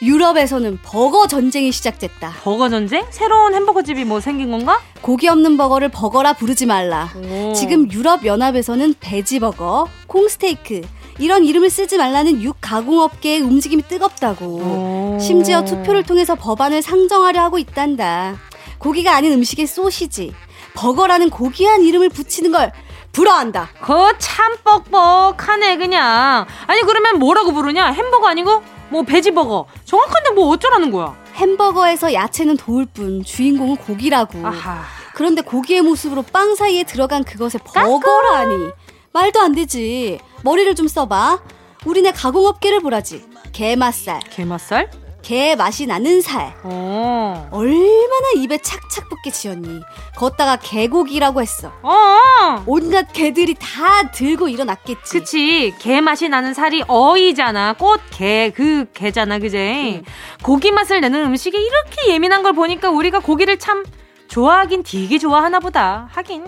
[0.03, 2.35] 유럽에서는 버거 전쟁이 시작됐다.
[2.43, 3.05] 버거 전쟁?
[3.11, 4.81] 새로운 햄버거 집이 뭐 생긴 건가?
[5.01, 7.11] 고기 없는 버거를 버거라 부르지 말라.
[7.17, 7.53] 오.
[7.53, 10.83] 지금 유럽 연합에서는 베지버거, 콩스테이크
[11.19, 14.45] 이런 이름을 쓰지 말라는 육 가공업계의 움직임이 뜨겁다고.
[14.47, 15.19] 오.
[15.21, 18.37] 심지어 투표를 통해서 법안을 상정하려 하고 있단다.
[18.79, 20.33] 고기가 아닌 음식에 소시지,
[20.75, 22.71] 버거라는 고귀한 이름을 붙이는 걸
[23.11, 23.71] 불허한다.
[23.81, 26.47] 그참 뻑뻑하네 그냥.
[26.69, 27.87] 아니 그러면 뭐라고 부르냐?
[27.91, 29.67] 햄버거 아니고 뭐 베지버거.
[29.85, 31.17] 정확한데 뭐 어쩌라는 거야?
[31.35, 34.47] 햄버거에서 야채는 도울 뿐 주인공은 고기라고.
[34.47, 34.83] 아하.
[35.15, 38.71] 그런데 고기의 모습으로 빵 사이에 들어간 그것에 버거라니.
[39.13, 40.21] 말도 안 되지.
[40.43, 41.41] 머리를 좀 써봐.
[41.85, 43.25] 우리네 가공업계를 보라지.
[43.53, 44.91] 게맛살, 게맛살?
[45.23, 46.55] 게 맛이 나는 살.
[46.63, 47.49] 어.
[47.51, 49.81] 얼마나 입에 착착 붙게 지었니.
[50.17, 51.73] 걷다가 개고기라고 했어.
[51.83, 52.63] 어.
[52.67, 55.19] 온갖 개들이 다 들고 일어났겠지.
[55.19, 60.03] 그치 게 맛이 나는 살이 어이잖아 꽃 게그 게잖아 그제
[60.43, 63.85] 고기 맛을 내는 음식에 이렇게 예민한 걸 보니까 우리가 고기를 참
[64.29, 66.45] 좋아하긴 되게 좋아하나 보다 하긴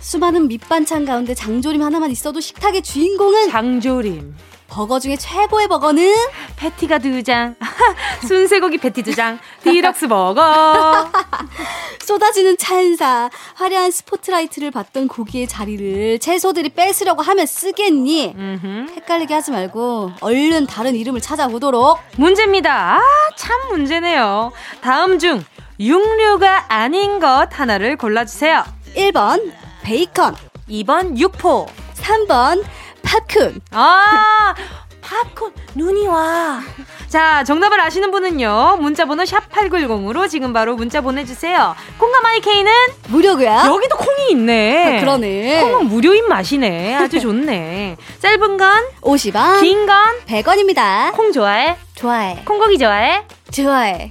[0.00, 4.34] 수많은 밑반찬 가운데 장조림 하나만 있어도 식탁의 주인공은 장조림
[4.72, 6.14] 버거 중에 최고의 버거는?
[6.56, 7.54] 패티가 두 장.
[8.26, 9.38] 순세고기 패티 두 장.
[9.62, 11.08] 디럭스 버거.
[12.02, 18.34] 쏟아지는 찬사 화려한 스포트라이트를 받던 고기의 자리를 채소들이 뺏으려고 하면 쓰겠니?
[18.34, 18.86] 음흠.
[18.96, 21.98] 헷갈리게 하지 말고 얼른 다른 이름을 찾아보도록.
[22.16, 22.96] 문제입니다.
[22.96, 23.02] 아
[23.36, 24.52] 참 문제네요.
[24.82, 25.44] 다음 중
[25.80, 28.64] 육류가 아닌 것 하나를 골라주세요.
[28.96, 30.34] 1번 베이컨
[30.68, 31.66] 2번 육포.
[31.94, 32.62] 3번
[33.12, 34.54] 팝콘 아,
[35.02, 36.60] 팝콘, 눈이 와.
[37.08, 41.74] 자, 정답을 아시는 분은요, 문자 번호 샵 8910으로 지금 바로 문자 보내 주세요.
[41.98, 42.72] 콩과 마이케이는
[43.08, 44.96] 무료고요 여기도 콩이 있네.
[44.96, 46.94] 아, 그러네 콩은 무료인 맛이네.
[46.94, 47.98] 아주 좋네.
[48.20, 51.76] 짧은 건, 50원 긴 건, 100원입니다 콩 좋아해?
[51.94, 53.26] 좋아해 콩고기 좋아해?
[53.50, 54.10] 좋아해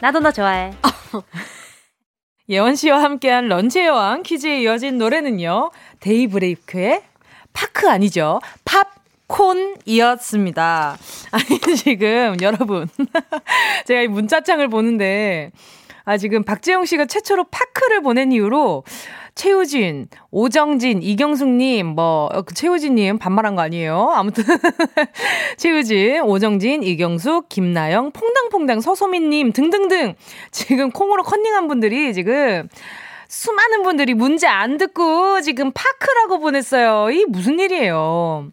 [0.00, 0.72] 나도 너 좋아해.
[2.48, 7.02] 예원 씨와 함께한 런치의 여왕 퀴즈에 이어진 노래는요, 데이브레이크의
[7.52, 8.40] 파크 아니죠.
[8.64, 8.88] 팝
[9.26, 10.96] 콘이었습니다.
[11.30, 12.88] 아니, 지금 여러분.
[13.86, 15.52] 제가 이 문자창을 보는데,
[16.04, 18.84] 아, 지금 박재영 씨가 최초로 파크를 보낸 이후로
[19.36, 24.10] 최우진, 오정진, 이경숙님, 뭐, 어, 그 최우진님 반말한 거 아니에요?
[24.14, 24.44] 아무튼.
[25.56, 30.14] 최우진, 오정진, 이경숙, 김나영, 퐁당퐁당, 서소민님 등등등.
[30.50, 32.68] 지금 콩으로 컨닝한 분들이 지금
[33.30, 37.10] 수많은 분들이 문제 안 듣고 지금 파크라고 보냈어요.
[37.12, 38.50] 이 무슨 일이에요?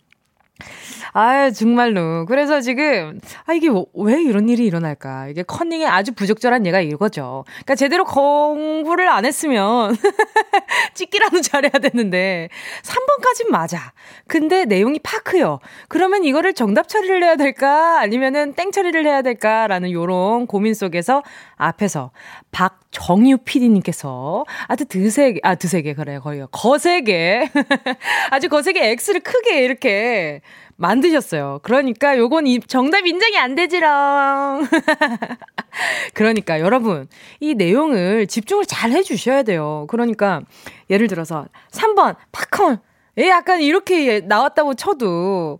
[1.13, 2.25] 아유, 정말로.
[2.25, 5.27] 그래서 지금, 아, 이게 왜 이런 일이 일어날까?
[5.29, 7.45] 이게 커닝에 아주 부적절한 예가 이거죠.
[7.47, 9.95] 그러니까 제대로 공부를 안 했으면,
[10.93, 12.49] 찍기라도 잘해야 되는데,
[12.83, 13.93] 3번까진 맞아.
[14.27, 15.59] 근데 내용이 파크요.
[15.87, 17.99] 그러면 이거를 정답 처리를 해야 될까?
[17.99, 19.67] 아니면은 땡 처리를 해야 될까?
[19.67, 21.23] 라는 요런 고민 속에서
[21.55, 22.11] 앞에서
[22.51, 26.19] 박정유 PD님께서 아주 드세게, 아, 드세게, 그래요.
[26.21, 27.49] 거의 거세게.
[28.31, 30.41] 아주 거세게 X를 크게 이렇게
[30.77, 31.59] 만드셨어요.
[31.63, 34.67] 그러니까 요건 이 정답 인정이 안 되지롱.
[36.13, 37.07] 그러니까 여러분,
[37.39, 39.85] 이 내용을 집중을 잘 해주셔야 돼요.
[39.89, 40.41] 그러니까
[40.89, 42.79] 예를 들어서 3번 팝콘.
[43.19, 45.59] 예, 약간 이렇게 나왔다고 쳐도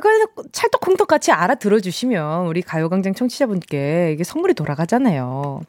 [0.00, 5.62] 그래서 찰떡콩떡 같이 알아들어 주시면 우리 가요광장 청취자분께 이게 선물이 돌아가잖아요.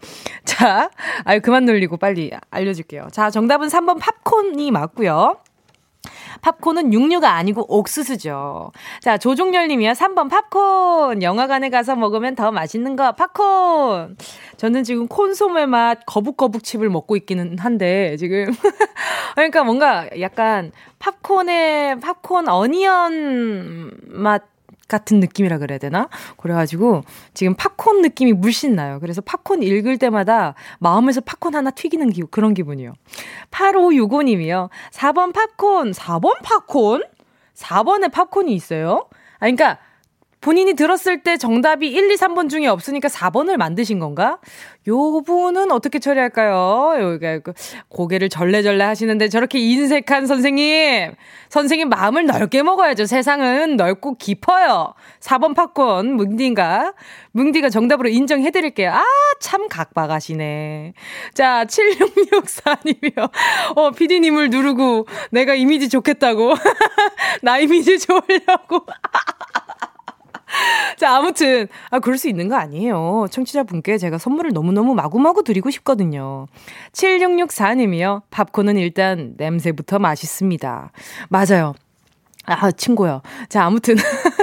[0.43, 0.89] 자,
[1.23, 3.07] 아유, 그만 놀리고 빨리 알려줄게요.
[3.11, 5.37] 자, 정답은 3번 팝콘이 맞고요.
[6.41, 8.71] 팝콘은 육류가 아니고 옥수수죠.
[9.01, 9.91] 자, 조종열 님이요.
[9.91, 11.21] 3번 팝콘.
[11.21, 14.15] 영화관에 가서 먹으면 더 맛있는 거 팝콘.
[14.57, 18.45] 저는 지금 콘소메 맛 거북거북 칩을 먹고 있기는 한데 지금
[19.35, 24.43] 그러니까 뭔가 약간 팝콘의 팝콘 어니언 맛
[24.89, 26.09] 같은 느낌이라 그래야 되나?
[26.35, 28.99] 그래가지고 지금 팝콘 느낌이 물씬 나요.
[28.99, 32.93] 그래서 팝콘 읽을 때마다 마음에서 팝콘 하나 튀기는 기, 그런 기분이요.
[33.51, 34.69] 8565님이요.
[34.91, 37.03] 4번 팝콘, 4번 팝콘?
[37.55, 39.07] 4번에 팝콘이 있어요?
[39.35, 39.77] 아, 그러니까
[40.41, 44.39] 본인이 들었을 때 정답이 1, 2, 3번 중에 없으니까 4번을 만드신 건가?
[44.87, 46.95] 요 분은 어떻게 처리할까요?
[47.01, 47.53] 여기가 그
[47.89, 51.13] 고개를 절레절레 하시는데 저렇게 인색한 선생님.
[51.49, 53.05] 선생님 마음을 넓게 먹어야죠.
[53.05, 54.93] 세상은 넓고 깊어요.
[55.19, 56.93] 4번 팝콘 뭉디인가?
[57.31, 58.91] 뭉디가 정답으로 인정해 드릴게요.
[58.91, 59.03] 아,
[59.41, 60.93] 참 각박하시네.
[61.33, 63.29] 자, 7664님이요.
[63.75, 66.53] 어, 피디님을 누르고 내가 이미지 좋겠다고.
[67.43, 68.85] 나 이미지 좋으려고.
[70.97, 73.27] 자, 아무튼, 아, 그럴 수 있는 거 아니에요.
[73.31, 76.47] 청취자분께 제가 선물을 너무너무 마구마구 드리고 싶거든요.
[76.93, 78.23] 7664님이요.
[78.29, 80.91] 팝콘은 일단 냄새부터 맛있습니다.
[81.29, 81.73] 맞아요.
[82.45, 83.21] 아, 친구요.
[83.47, 83.95] 자, 아무튼.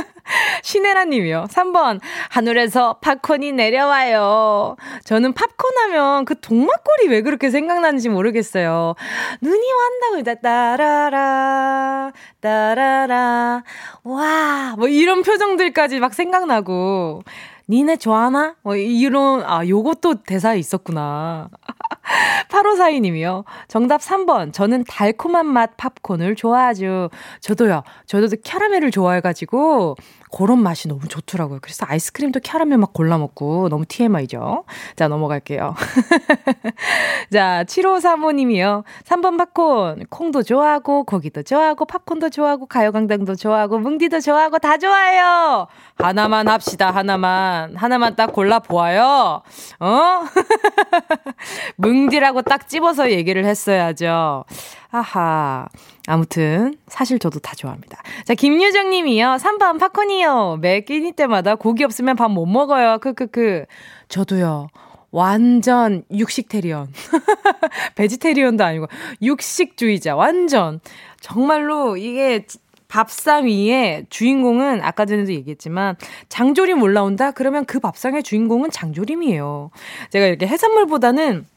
[0.63, 1.47] 신혜라 님이요.
[1.51, 2.01] 3번.
[2.31, 4.77] 하늘에서 팝콘이 내려와요.
[5.05, 8.95] 저는 팝콘 하면 그 동막골이 왜 그렇게 생각나는지 모르겠어요.
[9.41, 13.63] 눈이 완다고, 따라라, 따라라.
[14.05, 17.23] 와, 뭐 이런 표정들까지 막 생각나고.
[17.69, 18.55] 니네 좋아하나?
[18.63, 21.49] 뭐 이런, 아, 요것도 대사에 있었구나.
[22.49, 23.45] 8542 님이요.
[23.67, 24.53] 정답 3번.
[24.53, 27.11] 저는 달콤한 맛 팝콘을 좋아하죠.
[27.41, 27.83] 저도요.
[28.07, 29.97] 저도 캐러멜을 좋아해 가지고,
[30.33, 31.61] 그런 맛이 너무 좋더라고요.
[31.63, 34.65] 그래서 아이스크림도 캐러멜 막 골라 먹고 너무 TMI죠.
[34.97, 35.75] 자, 넘어갈게요.
[37.33, 38.85] 자, 7535님이요.
[39.05, 40.07] 3번 팝콘.
[40.11, 45.67] 콩도 좋아하고, 고기도 좋아하고, 팝콘도 좋아하고, 가요강당도 좋아하고, 뭉디도 좋아하고, 다 좋아해요.
[45.97, 47.77] 하나만 합시다, 하나만.
[47.77, 49.43] 하나만 딱 골라보아요.
[49.81, 50.23] 어?
[51.77, 54.45] 뭉디라고 딱 집어서 얘기를 했어야죠.
[54.91, 55.67] 아하.
[56.07, 58.01] 아무튼 사실 저도 다 좋아합니다.
[58.25, 59.37] 자, 김유정 님이요.
[59.41, 60.59] 3번 팝콘이요.
[60.61, 62.99] 매 끼니 때마다 고기 없으면 밥 못 먹어요.
[62.99, 63.67] 크크크.
[64.09, 64.69] 저도요.
[65.11, 66.89] 완전 육식테리언.
[67.97, 68.87] 베지테리언도 아니고
[69.23, 70.15] 육식주의자.
[70.17, 70.81] 완전.
[71.21, 72.45] 정말로 이게
[72.89, 75.97] 밥상 위에 주인공은 아까 전에도 얘기했지만
[76.29, 77.31] 장조림 올라온다?
[77.33, 79.71] 그러면 그 밥상의 주인공은 장조림이에요.
[80.11, 81.56] 제가 이렇게 해산물보다는 이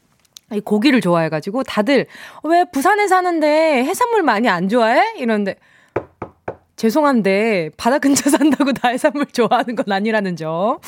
[0.64, 2.06] 고기를 좋아해가지고 다들
[2.44, 5.14] 왜 부산에 사는데 해산물 많이 안 좋아해?
[5.16, 5.56] 이러는데
[6.80, 10.78] 죄송한데 바다 근처 산다고 다 해산물 좋아하는 건 아니라는 점.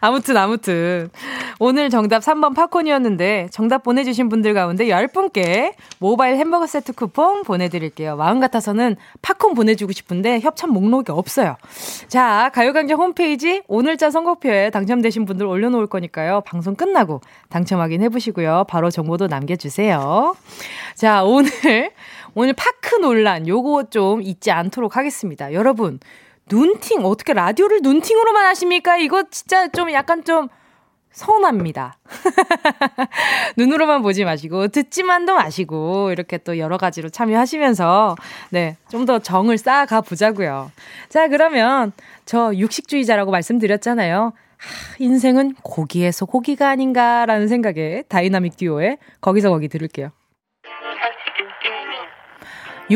[0.00, 1.10] 아무튼 아무튼
[1.58, 8.14] 오늘 정답 3번 팝콘이었는데 정답 보내주신 분들 가운데 10분께 모바일 햄버거 세트 쿠폰 보내드릴게요.
[8.14, 11.56] 마음 같아서는 팝콘 보내주고 싶은데 협찬 목록이 없어요.
[12.06, 16.42] 자 가요광장 홈페이지 오늘자 선곡표에 당첨되신 분들 올려놓을 거니까요.
[16.42, 18.66] 방송 끝나고 당첨 확인해보시고요.
[18.68, 20.36] 바로 정보도 남겨주세요.
[20.94, 21.50] 자 오늘
[22.34, 25.52] 오늘 파크 논란 요거 좀 잊지 않도록 하겠습니다.
[25.52, 26.00] 여러분,
[26.48, 28.96] 눈팅 어떻게 라디오를 눈팅으로만 하십니까?
[28.96, 30.48] 이거 진짜 좀 약간 좀
[31.12, 31.98] 서운합니다.
[33.58, 38.16] 눈으로만 보지 마시고 듣지만도 마시고 이렇게 또 여러 가지로 참여하시면서
[38.50, 40.70] 네, 좀 더 정을 쌓아가 보자고요.
[41.10, 41.92] 자, 그러면
[42.24, 44.32] 저 육식주의자라고 말씀드렸잖아요.
[44.56, 50.12] 하, 인생은 고기에서 고기가 아닌가라는 생각에 다이나믹 듀오의 거기서 거기 들을게요.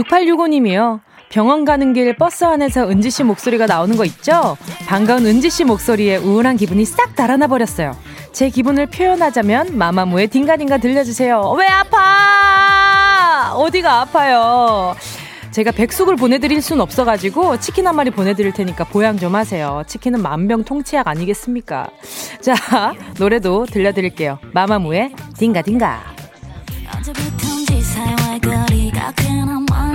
[0.03, 1.01] 6865님이요.
[1.29, 4.57] 병원 가는 길 버스 안에서 은지 씨 목소리가 나오는 거 있죠?
[4.87, 7.97] 반가운 은지 씨 목소리에 우울한 기분이 싹 달아나 버렸어요.
[8.33, 11.57] 제 기분을 표현하자면 마마무의 딩가딩가 들려주세요.
[11.59, 13.55] 왜 아파?
[13.55, 14.95] 어디가 아파요?
[15.51, 19.83] 제가 백숙을 보내드릴 순 없어가지고 치킨 한 마리 보내드릴 테니까 보양 좀 하세요.
[19.87, 21.89] 치킨은 만병통치약 아니겠습니까?
[22.43, 22.55] 자,
[23.19, 24.39] 노래도 들려드릴게요.
[24.53, 26.15] 마마무의 딩가딩가.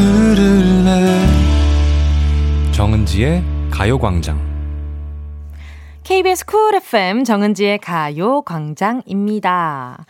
[0.00, 1.26] 들을래
[2.72, 4.40] 정은지의 가요광장
[6.04, 10.06] KBS 쿨 FM 정은지의 가요 광장입니다.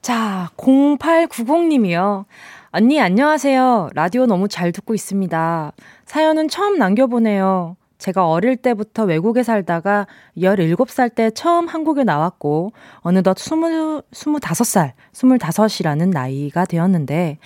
[0.00, 2.24] 자, 0890님이요.
[2.70, 3.90] 언니, 안녕하세요.
[3.94, 5.72] 라디오 너무 잘 듣고 있습니다.
[6.06, 7.76] 사연은 처음 남겨보네요.
[7.98, 10.06] 제가 어릴 때부터 외국에 살다가
[10.36, 17.38] 17살 때 처음 한국에 나왔고, 어느덧 20, 25살, 25이라는 나이가 되었는데,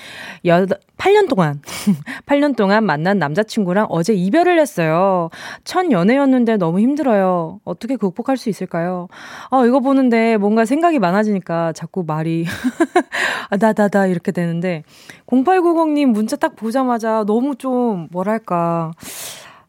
[0.45, 1.61] 8년 동안,
[2.27, 5.31] 8년 동안 만난 남자친구랑 어제 이별을 했어요.
[5.65, 7.61] 첫 연애였는데 너무 힘들어요.
[7.65, 9.09] 어떻게 극복할 수 있을까요?
[9.51, 12.45] 아, 이거 보는데 뭔가 생각이 많아지니까 자꾸 말이,
[13.51, 14.85] 아, 나다다 이렇게 되는데,
[15.27, 18.93] 0890님 문자 딱 보자마자 너무 좀, 뭐랄까,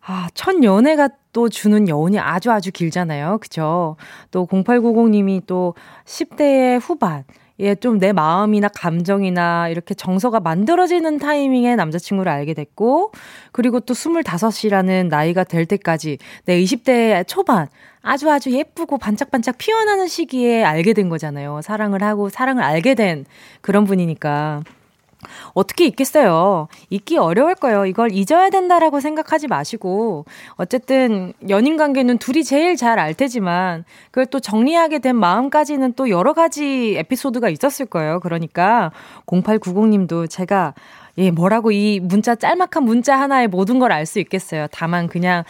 [0.05, 3.37] 아, 첫 연애가 또 주는 여운이 아주 아주 길잖아요.
[3.39, 3.95] 그죠?
[4.31, 7.23] 또 0890님이 또 10대의 후반,
[7.59, 13.11] 예, 좀 내 마음이나 감정이나 이렇게 정서가 만들어지는 타이밍에 남자친구를 알게 됐고,
[13.53, 17.67] 그리고 또 25이라는 나이가 될 때까지 내 20대 초반,
[18.01, 21.61] 아주 아주 예쁘고 반짝반짝 피어나는 시기에 알게 된 거잖아요.
[21.63, 23.25] 사랑을 하고 사랑을 알게 된
[23.61, 24.63] 그런 분이니까.
[25.53, 26.67] 어떻게 잊겠어요?
[26.89, 27.85] 잊기 어려울 거예요.
[27.85, 34.39] 이걸 잊어야 된다라고 생각하지 마시고, 어쨌든 연인 관계는 둘이 제일 잘 알 테지만, 그걸 또
[34.39, 38.19] 정리하게 된 마음까지는 또 여러 가지 에피소드가 있었을 거예요.
[38.19, 38.91] 그러니까,
[39.25, 40.73] 0890님도 제가,
[41.17, 44.67] 예, 뭐라고 이 문자, 짤막한 문자 하나에 모든 걸 알 수 있겠어요.
[44.71, 45.43] 다만 그냥,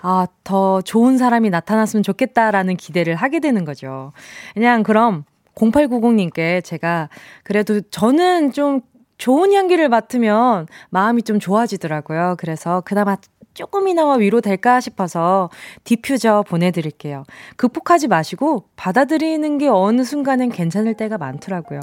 [0.00, 4.12] 아, 더 좋은 사람이 나타났으면 좋겠다라는 기대를 하게 되는 거죠.
[4.54, 7.08] 그냥 그럼 0890님께 제가
[7.44, 8.80] 그래도 저는 좀
[9.22, 12.34] 좋은 향기를 맡으면 마음이 좀 좋아지더라고요.
[12.38, 13.16] 그래서 그나마
[13.54, 15.48] 조금이나마 위로 될까 싶어서
[15.84, 17.22] 디퓨저 보내드릴게요.
[17.54, 21.78] 극복하지 마시고 받아들이는 게 어느 순간엔 괜찮을 때가 많더라고요.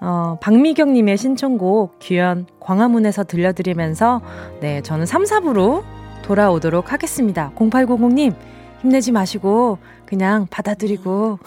[0.00, 4.20] 어, 박미경님의 신청곡 규현 광화문에서 들려드리면서
[4.60, 5.84] 네, 저는 3, 4부로
[6.22, 7.52] 돌아오도록 하겠습니다.
[7.54, 8.34] 0800님
[8.80, 11.38] 힘내지 마시고 그냥 받아들이고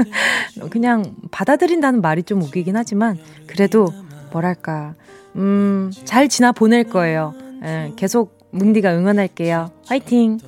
[0.70, 3.88] 그냥 받아들인다는 말이 좀 웃기긴 하지만 그래도
[4.36, 4.94] 뭐랄까,
[5.36, 7.34] 음, 잘 지나 보낼 거예요.
[7.64, 9.70] 예, 계속 뭉디가 응원할게요.
[9.86, 10.38] 화이팅!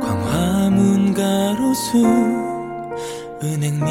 [0.00, 1.98] 광화문 가로수
[3.42, 3.84] 은행잎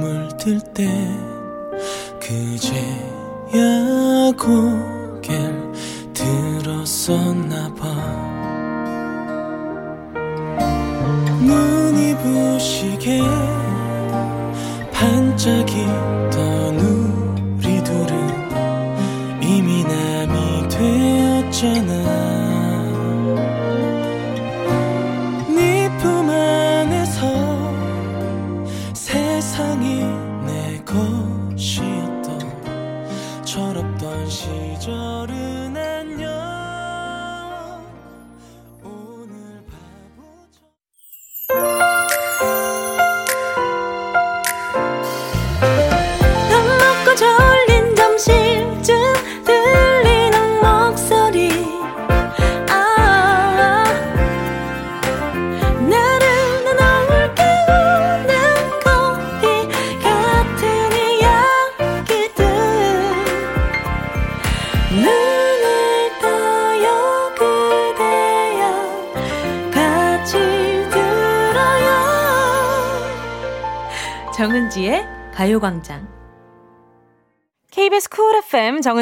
[0.00, 0.86] 물들 때
[2.20, 3.62] 그제야
[4.38, 5.72] 고개를
[6.12, 7.86] 들었었나 봐
[11.40, 13.22] 눈이 부시게
[15.02, 16.78] 반짝이던
[17.58, 22.01] 우리 둘은 이미 남이 되었잖아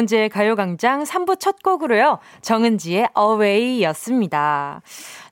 [0.01, 2.19] 정은지의 가요광장 3부 첫 곡으로요.
[2.41, 4.81] 정은지의 Away 였습니다.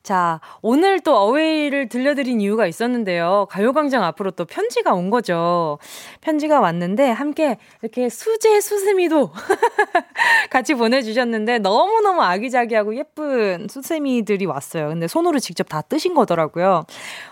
[0.10, 3.46] 자, 오늘 또 어웨이를 들려드린 이유가 있었는데요.
[3.52, 5.78] 가요광장 앞으로 또 편지가 온 거죠.
[6.22, 9.30] 편지가 왔는데, 함께 이렇게 수제 수세미도
[10.50, 14.90] 같이 보내주셨는데, 너무너무 아기자기하고 예쁜 수세미들이 왔어요.
[14.90, 16.86] 근데 손으로 직접 다 뜨신 거더라고요.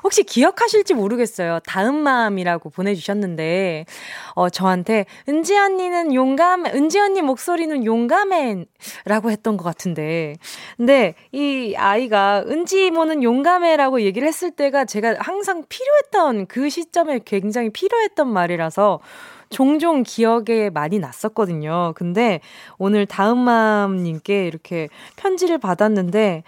[0.04, 1.58] 혹시 기억하실지 모르겠어요.
[1.66, 3.86] 다음 마음이라고 보내주셨는데,
[4.36, 8.66] 어, 저한테, 은지 언니는 용감, 은지 언니 목소리는 용감해.
[9.06, 10.36] 라고 했던 것 같은데.
[10.78, 17.70] 근데 이 아이가 은지 이모는 용감해라고 얘기를 했을 때가 제가 항상 필요했던 그 시점에 굉장히
[17.72, 19.00] 필요했던 말이라서
[19.50, 21.94] 종종 기억에 많이 났었거든요.
[21.96, 22.42] 근데
[22.78, 26.44] 오늘 다음맘님께 이렇게 편지를 받았는데,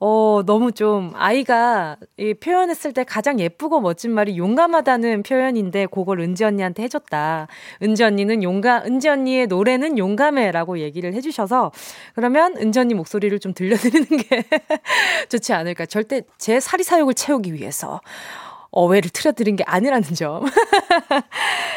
[0.00, 6.44] 어, 너무 좀, 아이가 이 표현했을 때 가장 예쁘고 멋진 말이 용감하다는 표현인데, 그걸 은지
[6.44, 7.46] 언니한테 해줬다.
[7.82, 11.70] 은지 언니는 용감, 은지 언니의 노래는 용감해 라고 얘기를 해주셔서,
[12.14, 14.44] 그러면 은지 언니 목소리를 좀 들려드리는 게
[15.30, 15.86] 좋지 않을까.
[15.86, 18.00] 절대 제 사리사욕을 채우기 위해서.
[18.74, 20.44] 어웨를 틀어드린 게 아니라는 점.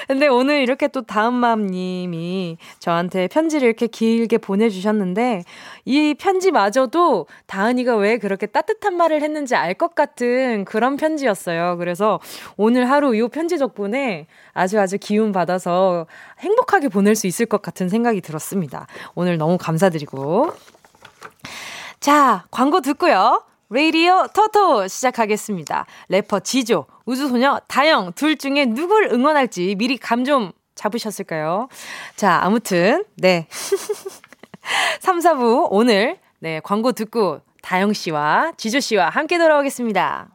[0.07, 5.43] 근데 오늘 이렇게 또 다음맘님이 저한테 편지를 이렇게 길게 보내주셨는데,
[5.85, 11.77] 이 편지마저도 다은이가 왜 그렇게 따뜻한 말을 했는지 알 것 같은 그런 편지였어요.
[11.77, 12.19] 그래서
[12.55, 16.07] 오늘 하루 이 편지 덕분에 아주 아주 기운 받아서
[16.39, 18.87] 행복하게 보낼 수 있을 것 같은 생각이 들었습니다.
[19.13, 20.51] 오늘 너무 감사드리고.
[21.99, 23.43] 자, 광고 듣고요.
[23.69, 25.85] 레이디오 토토 시작하겠습니다.
[26.09, 31.69] 래퍼 지조, 우주소녀 다영 둘 중에 누굴 응원할지 미리 감 좀 잡으셨을까요?
[32.15, 33.47] 자, 아무튼 네.
[34.99, 40.29] 3, 4부 오늘 네, 광고 듣고 다영 씨와 지조 씨와 함께 돌아오겠습니다.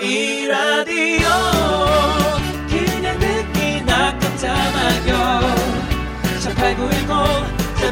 [0.00, 1.28] 이 라디오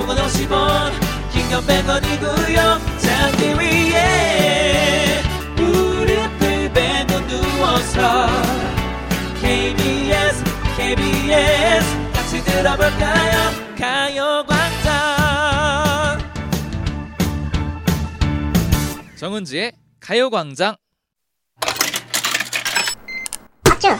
[0.01, 0.93] 대목원 50원.
[1.31, 5.23] 긴건 100원이고요 잠기 위에
[5.57, 8.27] 무릎을 베고 누워서
[9.41, 10.43] KBS
[10.77, 13.51] KBS 같이 들어볼까요?
[13.79, 14.91] 가요광장.
[19.19, 20.77] 정은지의 가요광장.
[23.71, 23.99] 업주 아야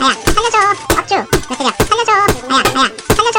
[0.00, 0.58] 아야 살려줘.
[0.98, 2.12] 업주 몇 대냐 살려줘.
[2.50, 3.38] 아야 아야 살려줘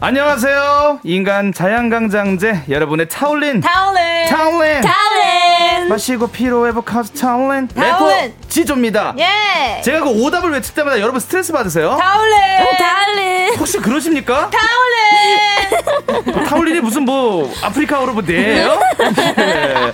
[0.00, 1.00] 안녕하세요.
[1.02, 8.16] 인간 자양강장제 여러분의 타올린 타올린 타올린 타올린 마시고 피로 회복하서 타올린 타올린.
[8.26, 9.14] 래퍼 지조입니다.
[9.18, 11.96] 예 제가 그 오답을 외칠 때마다 여러분 스트레스 받으세요?
[12.00, 12.36] 타올린
[12.78, 14.50] 타올린 혹시 그러십니까?
[14.50, 18.78] 타올린 타올린이 무슨 뭐 아프리카어로 뭐 네요?
[19.36, 19.92] 네.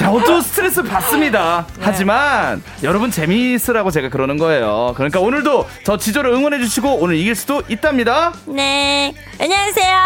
[0.00, 1.66] 자, 어쩌 스트레스 받습니다.
[1.78, 4.94] 하지만 여러분 재미있으라고 제가 그러는 거예요.
[4.96, 8.32] 그러니까 오늘도 저 지조를 응원해 주시고 오늘 이길 수도 있답니다.
[8.46, 9.12] 네.
[9.38, 9.98] 안녕하세요.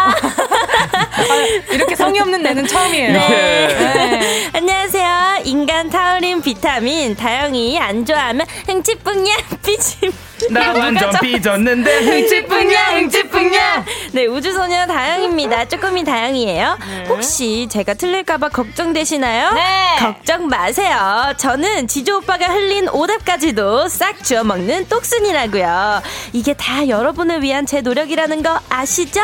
[1.71, 3.13] 이렇게 성의 없는 내는 처음이에요.
[3.13, 4.49] 네.
[4.51, 5.43] 안녕하세요.
[5.45, 9.33] 인간 타우린 비타민 다영이 안 좋아하면 흥치뿡냐
[9.65, 10.11] 삐짐.
[10.51, 13.85] 나 완전 삐졌는데 흥치뿡냐 흥치뿡냐.
[14.11, 15.69] 네 우주소녀 다영입니다.
[15.69, 16.77] 쪼꼬미 다영이에요.
[17.07, 19.53] 혹시 제가 틀릴까봐 걱정되시나요?
[19.53, 19.84] 네.
[19.99, 21.33] 걱정 마세요.
[21.37, 26.01] 저는 지조 오빠가 흘린 오답까지도 싹 주워 먹는 똑순이라고요.
[26.33, 29.21] 이게 다 여러분을 위한 제 노력이라는 거 아시죠?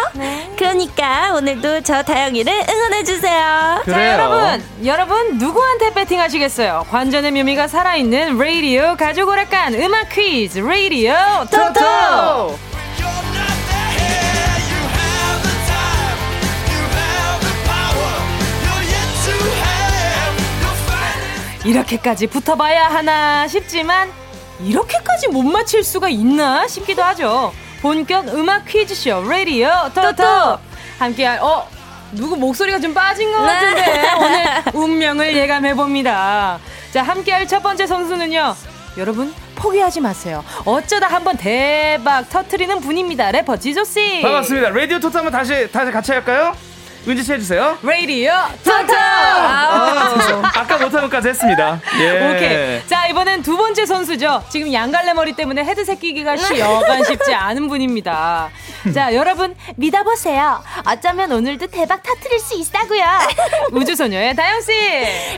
[0.57, 3.81] 그러니까 오늘도 저 다영이를 응원해 주세요.
[3.83, 3.97] 그래요.
[3.97, 6.87] 자, 여러분, 여러분 누구한테 배팅하시겠어요?
[6.89, 11.13] 관전의 묘미가 살아있는 라디오 가족 오락관 음악 퀴즈 라디오
[11.49, 11.73] 토토.
[11.73, 12.70] 토토!
[21.65, 24.09] 이렇게까지 붙어봐야 하나 싶지만
[24.63, 27.53] 이렇게까지 못 맞힐 수가 있나 싶기도 하죠.
[27.81, 30.59] 본격 음악 퀴즈쇼 라디오 토토
[30.99, 31.67] 함께할 어
[32.11, 36.59] 누구 목소리가 좀 빠진 것 같은데 오늘 운명을 예감해 봅니다.
[36.91, 38.55] 자 함께할 첫 번째 선수는요.
[38.97, 40.43] 여러분 포기하지 마세요.
[40.65, 43.31] 어쩌다 한번 대박 터트리는 분입니다.
[43.31, 44.21] 래퍼 지조 씨.
[44.21, 44.69] 반갑습니다.
[44.69, 46.55] 라디오 토토 한번 다시 다시 같이 할까요?
[47.07, 47.79] 은지 씨 해주세요.
[47.81, 48.31] 라디오
[48.63, 48.93] 토토.
[48.95, 51.79] 아, 아까 못한 것까지 했습니다.
[51.99, 52.29] 예.
[52.29, 52.87] 오케이.
[52.87, 54.43] 자, 이번엔 두 번째 선수죠.
[54.49, 58.49] 지금 양갈래 머리 때문에 헤드셋 끼기가 쉬- 여간 쉽지 않은 분입니다.
[58.93, 60.63] 자, 여러분, 믿어보세요.
[60.85, 63.03] 어쩌면 오늘도 대박 터트릴 수 있다고요.
[63.71, 64.71] 우주소녀의 다영 씨.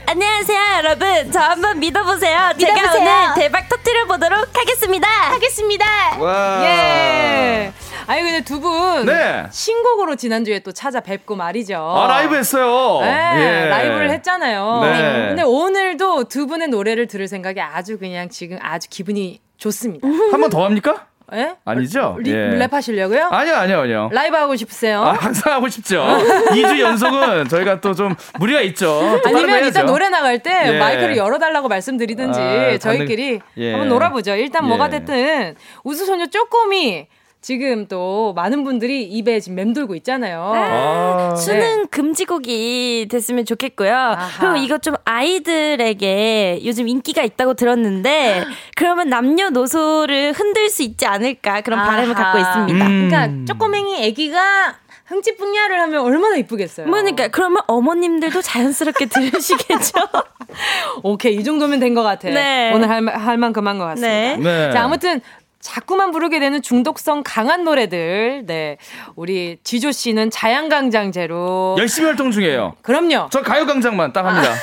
[0.05, 1.31] 안녕하세요 여러분.
[1.31, 2.53] 저 한번 믿어보세요.
[2.59, 3.01] 제가 믿어보세요.
[3.01, 5.07] 오늘 대박 터트려 보도록 하겠습니다.
[5.07, 5.85] 하겠습니다.
[6.19, 6.61] 와.
[6.65, 7.73] 예.
[8.05, 9.05] 아니, 근데 두 분.
[9.05, 9.45] 네.
[9.49, 11.75] 신곡으로 지난주에 또 찾아뵙고 말 이죠.
[11.77, 12.99] 아 라이브 했어요.
[13.01, 13.69] 네, 예.
[13.69, 14.79] 라이브를 했잖아요.
[14.83, 15.25] 네.
[15.29, 20.07] 근데 오늘도 두 분의 노래를 들을 생각이 아주 그냥 지금 아주 기분이 좋습니다.
[20.07, 21.07] 한 번 더 합니까?
[21.33, 21.55] 예?
[21.65, 22.17] 아니죠?
[22.19, 22.49] 리, 예.
[22.57, 23.29] 랩 하시려고요?
[23.31, 24.09] 아니요, 아니요, 아니요.
[24.11, 25.01] 라이브 하고 싶으세요?
[25.01, 26.05] 아, 항상 하고 싶죠.
[26.51, 28.85] 2주 연속은 저희가 또 좀 무리가 있죠.
[29.23, 29.65] 또 아니면 해야죠.
[29.67, 30.77] 일단 노래 나갈 때 예.
[30.77, 33.71] 마이크를 열어달라고 말씀드리든지 아, 저희끼리 가능- 예.
[33.71, 34.35] 한번 놀아보죠.
[34.35, 34.89] 일단 뭐가 예.
[34.99, 37.07] 됐든 우수소녀 쪼꼬미
[37.43, 40.53] 지금 또 많은 분들이 입에 지금 맴돌고 있잖아요.
[40.55, 41.35] 아.
[41.35, 44.15] 수능 금지곡이 됐으면 좋겠고요.
[44.39, 48.45] 그리고 이거 좀 아이들에게 요즘 인기가 있다고 들었는데
[48.77, 52.31] 그러면 남녀노소를 흔들 수 있지 않을까 그런 바람을 아하.
[52.31, 52.87] 갖고 있습니다.
[52.87, 53.09] 음.
[53.09, 54.77] 그러니까 쪼꼬맹이 애기가
[55.07, 56.85] 흥찌뿡야를 하면 얼마나 이쁘겠어요.
[56.87, 59.99] 그러니까 그러면 어머님들도 자연스럽게 들으시겠죠.
[61.03, 62.29] 오케이 이 정도면 된 것 같아.
[62.29, 62.71] 네.
[62.73, 64.07] 오늘 할, 마- 할 만큼 한 것 같습니다.
[64.07, 64.37] 네.
[64.37, 64.71] 네.
[64.71, 65.19] 자 아무튼
[65.67, 68.43] 자꾸만 부르게 되는 중독성 강한 노래들.
[68.45, 68.77] 네,
[69.15, 71.77] 우리 지조 씨는 자양강장제로.
[71.79, 72.75] 열심히 활동 중이에요.
[72.81, 73.29] 그럼요.
[73.31, 74.53] 저 가요광장만 딱 합니다.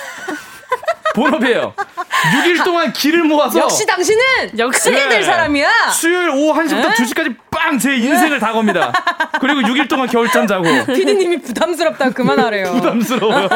[1.16, 1.74] 본업이에요.
[2.44, 5.08] 6일 동안 길을 모아서 역시 당신은 역시 네.
[5.08, 5.88] 될 사람이야.
[5.90, 6.94] 수요일 오후 1시부터 에?
[6.94, 8.92] 2시까지 빵 제 인생을 다 겁니다.
[9.40, 12.72] 그리고 6일 동안 겨울잠 자고 피디님이 부담스럽다 그만하래요.
[12.74, 13.48] 부담스러워요.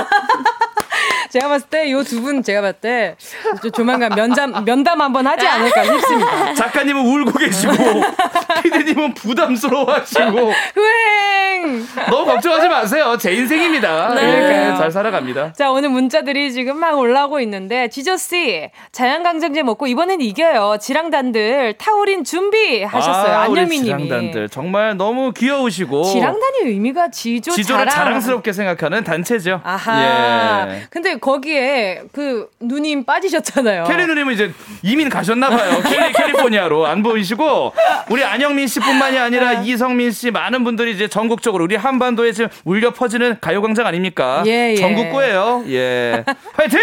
[1.35, 3.16] 제가 봤을 때 요 두 분 제가 봤을 때
[3.61, 6.55] 조- 조만간 면담 면담 한번 하지 않을까 싶습니다.
[6.55, 7.72] 작가님은 울고 계시고
[8.62, 11.87] 피디님은 부담스러워하시고 흐행.
[12.11, 13.16] 너무 걱정하지 마세요.
[13.18, 14.14] 제 인생입니다.
[14.14, 14.22] 네.
[14.22, 14.76] 예, 그러니까요.
[14.76, 15.55] 잘 살아갑니다.
[15.55, 20.76] 자, 오늘 문자들이 지금 막 올라오고 있는데, 지저 씨, 자양강장제 먹고 이번엔 이겨요.
[20.80, 23.35] 지랑단들 타우린 준비 하셨어요.
[23.35, 23.85] 아, 우리 안여미님이.
[24.09, 27.95] 지랑단들 정말 너무 귀여우시고 지랑단의 의미가 지조 지조를 자랑.
[27.95, 29.61] 자랑스럽게 생각하는 단체죠.
[29.64, 30.66] 아하.
[30.70, 30.82] 예.
[30.91, 33.85] 근데 거기에 그 누님 빠지셨잖아요.
[33.85, 34.53] 캐리 누님은 이제
[34.83, 35.81] 이민 가셨나봐요.
[35.89, 37.72] 캘리, 캘리포니아로 안 보이시고
[38.11, 39.70] 우리 안영민 씨뿐만이 아니라 네.
[39.70, 44.43] 이성민 씨 많은 분들이 이제 전국적으로 우리 한반도에 지금 울려 퍼지는 가요광장 아닙니까?
[44.47, 44.77] 예, 예.
[44.77, 45.64] 전국구예요.
[45.68, 46.25] 예.
[46.53, 46.79] 파이팅!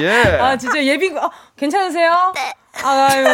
[0.00, 0.38] 예.
[0.40, 2.32] 아, 진짜 예비, 어, 괜찮으세요?
[2.34, 2.54] 네.
[2.82, 3.26] 아유.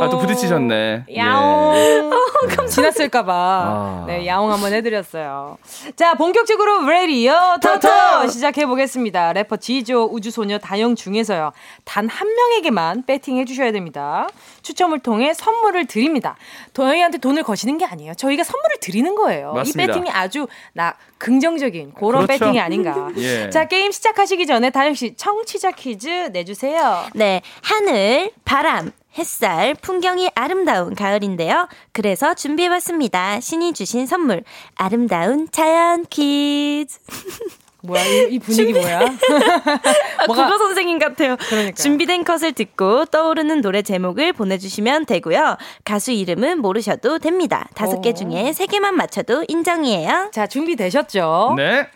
[0.00, 1.06] 아, 또 부딪히셨네.
[1.16, 1.74] 야옹.
[1.76, 2.66] 예.
[2.66, 3.32] 지났을까봐.
[3.34, 4.04] 아.
[4.06, 5.58] 네, 야옹 한번 해드렸어요.
[5.96, 8.28] 자, 본격적으로 레디오 토토!
[8.28, 9.32] 시작해보겠습니다.
[9.34, 11.52] 래퍼 지조 우주소녀 다영 중에서요.
[11.84, 14.28] 단 한 명에게만 배팅 해주셔야 됩니다.
[14.62, 16.36] 추첨을 통해 선물을 드립니다.
[16.72, 18.14] 저희한테 돈을 거시는 게 아니에요.
[18.14, 19.52] 저희가 선물을 드리는 거예요.
[19.54, 19.82] 맞습니다.
[19.82, 22.26] 이 배팅이 아주 나 긍정적인 그런 그렇죠.
[22.28, 23.08] 배팅이 아닌가.
[23.18, 23.50] 예.
[23.50, 27.02] 자, 게임 시작하시기 전에 다영씨 청취자 퀴즈 내주세요.
[27.14, 27.42] 네,
[27.74, 31.66] 하늘, 바람, 햇살, 풍경이 아름다운 가을인데요.
[31.92, 33.40] 그래서 준비해봤습니다.
[33.40, 34.44] 신이 주신 선물,
[34.76, 37.00] 아름다운 자연 퀴즈.
[37.82, 39.00] 뭐야, 이, 이 분위기 뭐야?
[39.00, 39.06] 아,
[40.26, 41.36] 뭐가- 국어 선생님 같아요.
[41.36, 41.74] 그러니까요.
[41.74, 45.56] 준비된 컷을 듣고 떠오르는 노래 제목을 보내주시면 되고요.
[45.84, 47.68] 가수 이름은 모르셔도 됩니다.
[47.74, 48.14] 다섯 개 오.
[48.14, 50.30] 중에 세 개만 맞춰도 인정이에요.
[50.32, 51.54] 자, 준비되셨죠?
[51.56, 51.88] 네.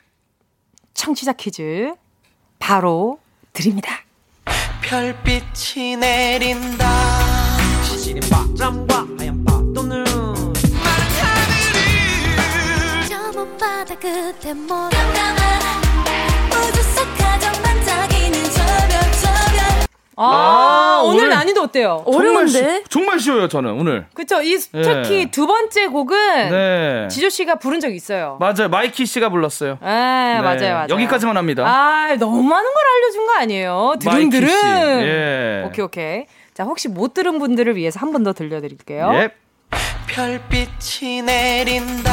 [0.93, 1.93] 청취자 퀴즈
[2.59, 3.21] 바로
[3.53, 4.01] 드립니다.
[4.89, 6.89] 별빛이 내린다.
[7.85, 10.03] 시시린 바람과 하얀 파도는
[13.07, 15.61] 저 못바다 끝에 모란다만
[16.51, 18.18] 우주 속 가장 반짝이는 저별 저별
[20.21, 22.05] 아, 아, 오늘, 오늘- 난이도 어때요?
[22.11, 24.07] 정말, 쉬, 정말 쉬 워요, 저는 오늘.
[24.15, 24.43] 그쵸.
[24.43, 25.31] 이 특히 예.
[25.31, 27.09] 두 번째 곡은 네.
[27.09, 28.37] 지조 씨가 부른 적 있어요.
[28.41, 28.69] 맞아요.
[28.69, 29.79] 마이키 씨가 불렀어요.
[29.81, 30.87] 네, 맞아요, 맞아요.
[30.91, 31.65] 여기까지만 합니다.
[31.67, 33.95] 아, 너무 많은 걸 알려준 거 아니에요?
[34.01, 34.49] 드릉드릉.
[34.49, 34.57] 씨.
[34.67, 35.63] 예.
[35.67, 36.25] 오케이, 오케이.
[36.55, 39.11] 자, 혹시 못 들은 분들을 위해서 한 번 더 들려드릴게요.
[39.15, 39.31] 예.
[40.09, 42.11] 별빛이 내린다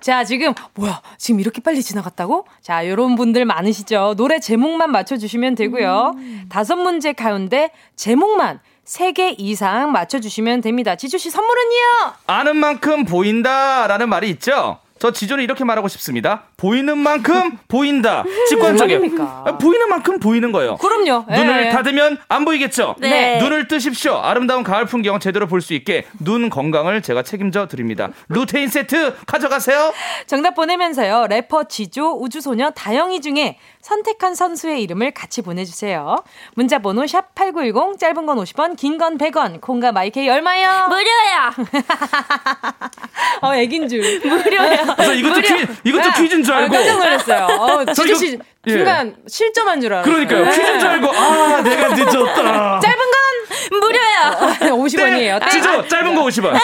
[0.01, 2.47] 자, 지금, 뭐야, 지금 이렇게 빨리 지나갔다고?
[2.63, 4.15] 자, 요런 분들 많으시죠?
[4.17, 6.15] 노래 제목만 맞춰주시면 되고요.
[6.49, 10.97] 다섯 문제 가운데 제목만 세 개 이상 맞춰주시면 됩니다.
[10.97, 12.13] 지조씨 선물은요?
[12.27, 14.79] 아는 만큼 보인다 라는 말이 있죠.
[15.01, 16.43] 저 지조는 이렇게 말하고 싶습니다.
[16.59, 18.23] 보이는 만큼 보인다.
[18.51, 19.01] 직관적이에요.
[19.01, 19.43] 말입니까?
[19.47, 20.77] 아, 보이는 만큼 보이는 거예요.
[20.77, 21.25] 그럼요.
[21.29, 21.71] 눈을 예.
[21.71, 22.97] 닫으면 안 보이겠죠?
[22.99, 23.39] 네.
[23.41, 24.17] 눈을 뜨십시오.
[24.19, 28.09] 아름다운 가을 풍경 제대로 볼 수 있게 눈 건강을 제가 책임져 드립니다.
[28.29, 29.93] 루테인 세트 가져가세요.
[30.27, 31.27] 정답 보내면서요.
[31.29, 36.17] 래퍼 지조, 우주소녀 다영이 중에 선택한 선수의 이름을 같이 보내주세요.
[36.55, 40.89] 문자 번호 샵 8910, 짧은 건 50원, 긴 건 100원, 콩과 마이케이 얼마요?
[40.89, 41.51] 무료예요.
[43.43, 44.01] 어, 애긴 줄.
[44.21, 44.95] 무료예요.
[44.97, 46.75] 그래서 이것도 퀴, 이것도 퀴즈인 줄 알고.
[46.75, 47.47] 아, 깜짝 놀랐어요.
[47.59, 48.73] 어, 저 지조 씨 이거- 예.
[48.73, 50.13] 순간 실점한 줄 알았어요.
[50.13, 50.45] 그러니까요.
[50.45, 50.51] 네.
[50.51, 52.81] 퀴즈인 줄 알고 아 내가 늦었다.
[52.81, 53.30] 짧은 건
[53.71, 54.75] 무료예요.
[54.77, 55.41] 50원이에요.
[55.41, 56.55] 네, 지조 짧은 거 50원.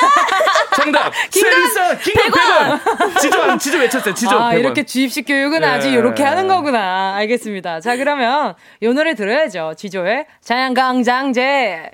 [0.77, 1.13] 정답.
[1.31, 3.21] 세리사 긴건 100원.
[3.21, 4.15] 지조 안 지조 외쳤어요.
[4.15, 4.59] 지조 아, 100원.
[4.61, 5.67] 이렇게 주입식 교육은 예.
[5.67, 7.15] 아직 이렇게 하는 거구나.
[7.17, 7.81] 알겠습니다.
[7.81, 9.75] 자, 그러면 요 노래 들어야죠.
[9.77, 11.91] 지조의 자양강장제.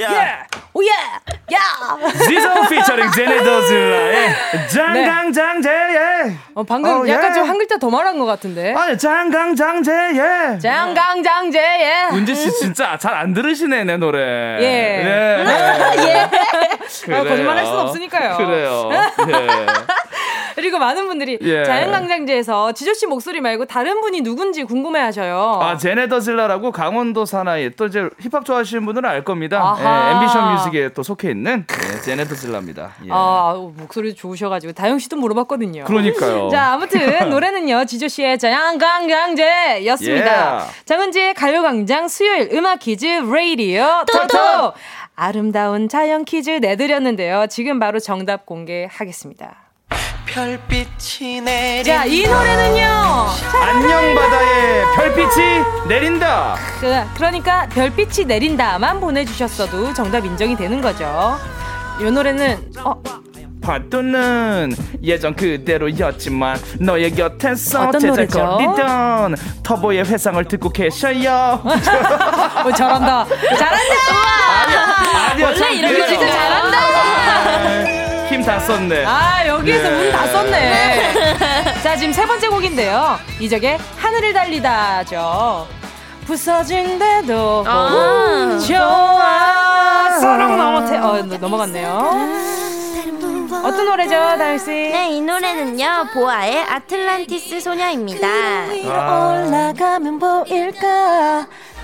[0.10, 0.38] 예!
[0.72, 0.88] 오예!
[1.52, 1.58] 야!
[2.26, 4.34] 지성 피처링 제네더즈라의
[4.72, 6.36] 장강장제 예.
[6.54, 7.34] 어, 방금 어, 약간 예.
[7.34, 8.72] 좀한 글자 더 말한 것 같은데.
[8.74, 10.58] 아니 장강장제 예.
[10.58, 12.06] 장강장제 예.
[12.12, 14.18] 문지 씨 진짜 잘 안 들으시네 내 노래.
[14.60, 14.64] 예.
[15.04, 15.44] 예.
[15.98, 16.28] 예.
[17.04, 17.20] 그래요.
[17.20, 18.36] 어, 거짓말할 순 없으니까요.
[18.38, 18.90] 그래요.
[18.92, 19.66] 예.
[20.60, 21.64] 그리고 많은 분들이 예.
[21.64, 25.58] 자연강장제에서 지조 씨 목소리 말고 다른 분이 누군지 궁금해하셔요.
[25.62, 29.74] 아 제네더 질라라고 강원도 사나이 또 이제 힙합 좋아하시는 분들은 알 겁니다.
[29.78, 32.90] 예, 앰비션 뮤직에 또 속해 있는 예, 제네더 질라입니다.
[33.06, 33.08] 예.
[33.10, 35.84] 아, 목소리 좋으셔가지고 다영 씨도 물어봤거든요.
[35.84, 36.50] 그러니까요.
[36.52, 37.00] 자, 아무튼
[37.30, 40.56] 노래는요 지조 씨의 자양강강제였습니다.
[40.56, 40.60] 예.
[40.84, 44.72] 정은지의 가요광장 수요일 음악 퀴즈 레이디오 토토
[45.16, 47.46] 아름다운 자연 퀴즈 내드렸는데요.
[47.48, 49.69] 지금 바로 정답 공개하겠습니다.
[50.30, 52.84] 별빛이 내린 자, 이 노래는요.
[53.60, 56.54] 안녕 바다에 별빛이 내린다.
[56.80, 61.36] 그, 그러니까 별빛이 내린다만 보내주셨어도 정답 인정이 되는 거죠.
[62.00, 63.02] 이 노래는 어,
[63.60, 68.00] 파도는 예전 그대로였지만 너의 곁에서 어떤?
[68.00, 71.60] 제잘거리던 터보의 회상을 듣고 계셔요.
[71.64, 73.26] 어, 잘한다.
[73.58, 73.94] 잘한다.
[75.32, 76.06] 아니요, 원래 참 이런 거.
[76.06, 77.89] 진짜 잘한다.
[78.40, 79.04] 힘다 썼네.
[79.04, 80.06] 아, 여기에서 네.
[80.06, 81.12] 운다 썼네.
[81.82, 83.18] 자, 지금 세 번째 곡인데요.
[83.38, 85.68] 이적의 하늘을 달리다죠.
[86.24, 88.58] 부서진데도 아.
[88.66, 90.18] 좋아.
[90.18, 90.96] 사랑 넘어태.
[90.96, 92.60] 어, 넘어갔네요.
[93.62, 94.70] 어떤 노래죠, 다일씨?
[94.70, 98.26] 네, 이 노래는요, 보아의 아틀란티스 소녀입니다.
[98.26, 99.38] 아.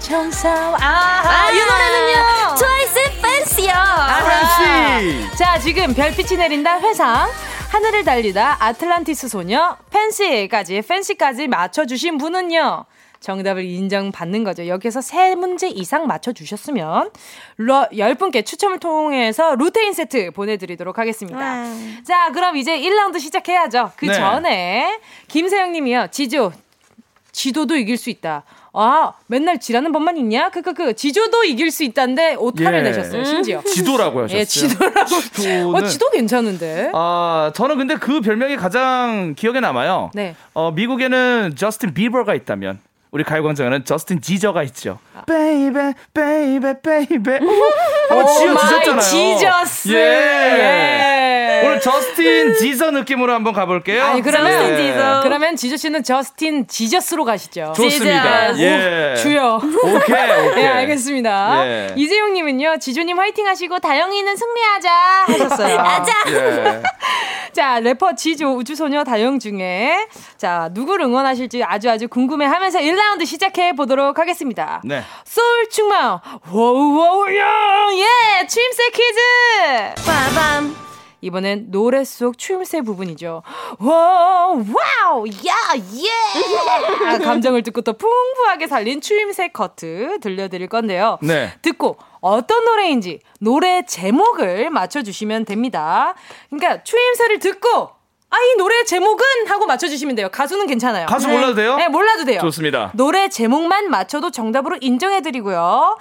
[0.06, 0.08] 보일까?
[0.08, 0.76] 천사.
[0.80, 2.54] 아, 이 노래는요.
[2.56, 3.72] 트와이스 Fancy요.
[4.28, 5.36] Fancy.
[5.36, 7.28] 자, 지금 별빛이 내린다 회상.
[7.70, 12.84] 하늘을 달리다 아틀란티스 소녀 Fancy까지 Fancy까지 맞춰주신 분은요.
[13.18, 14.68] 정답을 인정받는 거죠.
[14.68, 17.10] 여기서 세 문제 이상 맞춰주셨으면
[17.58, 21.64] 러, 10분께 추첨을 통해서 루테인 세트 보내드리도록 하겠습니다.
[22.06, 23.92] 자, 그럼 이제 1라운드 시작해야죠.
[23.96, 24.14] 그 네.
[24.14, 26.08] 전에 김세영 님이요.
[26.12, 26.52] 지조,
[27.32, 28.44] 지도도 이길 수 있다.
[28.78, 30.50] 아, 맨날 지라는 법만 있냐?
[30.50, 32.82] 그, 그, 그, 지조도 이길 수 있다는데 오타를 예.
[32.82, 33.62] 내셨어요, 심지어.
[33.66, 34.38] 지도라고 하셨어요.
[34.40, 35.06] 예, 지도라고.
[35.06, 36.90] 지도는- 어, 지도 괜찮은데?
[36.94, 40.10] 아, 저는 근데 그 별명이 가장 기억에 남아요.
[40.14, 40.34] 네.
[40.52, 42.78] 어, 미국에는 저스틴 비버가 있다면
[43.12, 44.98] 우리 가요광장에는 저스틴 지저가 있죠.
[45.26, 47.38] baby baby baby
[48.10, 49.00] 한번 지어 주셨잖아요.
[49.00, 49.88] 지저스.
[49.94, 49.96] 예.
[49.96, 51.05] 예.
[51.76, 54.02] 오늘 저스틴 지저 느낌으로 한번 가볼게요.
[54.04, 55.20] 아니, 그러면, 저스틴 지저.
[55.22, 57.72] 그러면 지조 씨는 저스틴 지저스로 가시죠.
[57.76, 58.52] 좋습니다.
[58.54, 58.62] 지저스.
[58.62, 59.14] 예.
[59.16, 59.60] 주요.
[59.62, 59.90] 오케이,
[60.50, 60.64] 오케이.
[60.64, 61.66] 예, 알겠습니다.
[61.66, 61.94] 예.
[61.96, 64.90] 이재용님은요, 지조님 화이팅 하시고, 다영이는 승리하자
[65.26, 65.78] 하셨어요.
[65.78, 66.12] 아자.
[66.28, 66.82] 예.
[67.52, 70.06] 자, 래퍼 지조 우주소녀 다영 중에,
[70.36, 74.80] 자, 누구를 응원하실지 아주 아주 궁금해 하면서 1라운드 시작해 보도록 하겠습니다.
[74.84, 75.02] 네.
[75.24, 76.18] 소울 충만,
[76.50, 78.46] 워우워우, 예!
[78.46, 80.04] 추임새 퀴즈!
[80.06, 80.85] 빠밤.
[81.20, 83.42] 이번엔 노래 속 추임새 부분이죠.
[83.78, 87.08] 와우, 와우, 야, 예!
[87.08, 91.18] 아, 감정을 듣고 또 풍부하게 살린 추임새 커트 들려드릴 건데요.
[91.22, 91.52] 네.
[91.62, 96.14] 듣고 어떤 노래인지 노래 제목을 맞춰주시면 됩니다.
[96.50, 97.96] 그러니까 추임새를 듣고
[98.28, 100.28] 아, 이 노래 제목은 하고 맞춰주시면 돼요.
[100.30, 101.06] 가수는 괜찮아요.
[101.06, 101.34] 가수 네.
[101.34, 101.76] 몰라도 돼요?
[101.76, 102.40] 네, 몰라도 돼요.
[102.40, 102.90] 좋습니다.
[102.94, 105.96] 노래 제목만 맞춰도 정답으로 인정해드리고요.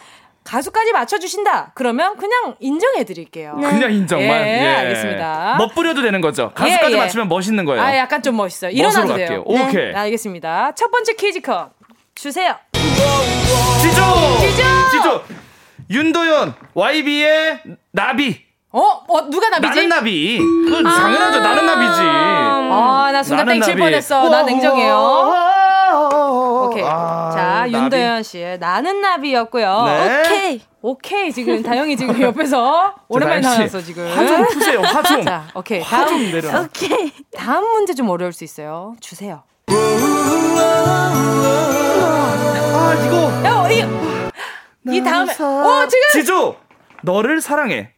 [0.46, 1.72] 가수까지 맞춰주신다.
[1.74, 3.56] 그러면 그냥 인정해드릴게요.
[3.60, 4.28] 그냥 인정만.
[4.28, 5.56] 예, 알겠습니다.
[5.58, 6.52] 멋부려도 되는 거죠.
[6.54, 7.02] 가수까지 예, 예.
[7.02, 7.82] 맞추면 멋있는 거예요.
[7.82, 8.72] 아, 약간 좀 멋있어요.
[8.72, 9.28] 일어나도 돼요.
[9.28, 9.44] 갈게요.
[9.46, 9.92] 오케이.
[9.92, 10.74] 네, 알겠습니다.
[10.76, 11.72] 첫 번째 퀴즈 컷
[12.14, 12.56] 주세요.
[12.74, 14.02] 지조!
[14.40, 14.64] 지조!
[14.92, 15.24] 지조!
[15.90, 17.60] 윤도현, YB의
[17.92, 18.46] 나비.
[18.72, 18.82] 어?
[19.08, 19.88] 어 누가 나비지?
[19.88, 20.38] 나는 나비.
[20.40, 21.40] 그 당연하죠.
[21.40, 22.02] 나는 나비지.
[22.02, 23.78] 아, 나 순간 땡칠.
[23.78, 24.30] 뻔했어.
[24.30, 25.55] 나 냉정해요.
[26.76, 26.84] 오케이.
[26.86, 27.66] 아, 자.
[27.70, 29.84] 윤도현 씨의 나는 나비였고요.
[29.86, 30.20] 네.
[30.22, 30.62] 오케이.
[30.82, 31.32] 오케이.
[31.32, 34.08] 지금 다영이 지금 옆에서 오랜만에 나왔어, 지금.
[34.08, 35.24] 화 좀 푸세요, 화 좀.
[35.24, 35.82] 자, 오케이.
[35.82, 36.62] 화 좀 내려놔.
[36.62, 37.12] 오케이.
[37.36, 38.96] 다음 문제 좀 어려울 수 있어요.
[39.00, 39.44] 주세요.
[42.78, 43.32] 아, 이거.
[43.48, 45.32] 야, 이, 이 다음에.
[45.34, 46.02] 어, 지금.
[46.14, 46.56] 지조!
[47.02, 47.92] 너를 사랑해.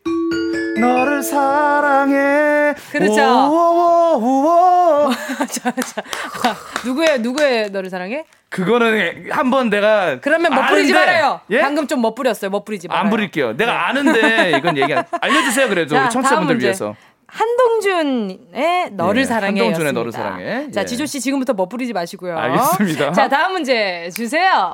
[0.79, 2.73] 너를 사랑해.
[2.91, 3.21] 그렇죠.
[3.21, 5.09] 오오오오.
[5.49, 6.01] 자, 자.
[6.43, 6.55] 아,
[6.85, 8.25] 누구의, 누구의 너를 사랑해?
[8.49, 11.41] 그거는 한 번 내가 그러면 멋부리지 아는데, 말아요.
[11.49, 11.59] 예?
[11.61, 12.49] 방금 좀 멋부렸어요.
[12.49, 13.03] 멋부리지 말아요.
[13.03, 13.55] 안 부릴게요.
[13.57, 15.67] 내가 아는데 이건 얘기 안 알려주세요.
[15.69, 16.61] 그래도 자, 청취자분들.
[16.61, 16.95] 위해서.
[17.29, 19.59] 한동준의 너를 예, 사랑해.
[19.59, 19.91] 한동준의.
[19.93, 20.71] 너를 사랑해.
[20.71, 20.85] 자, 예.
[20.85, 22.37] 지조 씨 지금부터 멋부리지 마시고요.
[22.37, 23.11] 알겠습니다.
[23.11, 24.73] 자, 다음 문제 주세요.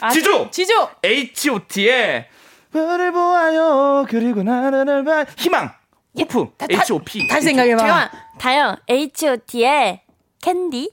[0.00, 0.50] 아, 지조!
[0.50, 0.88] 지조!
[1.04, 2.26] H.O.T의
[2.72, 4.04] 너를 보아요.
[4.08, 5.24] 그리고 나를 봐.
[5.36, 5.70] 희망.
[6.18, 6.48] 호프.
[6.58, 7.28] 다- 다- H.O.P.
[7.28, 8.10] 다시 생각해봐.
[8.38, 10.01] 다영, H.O.T의
[10.42, 10.90] 캔디.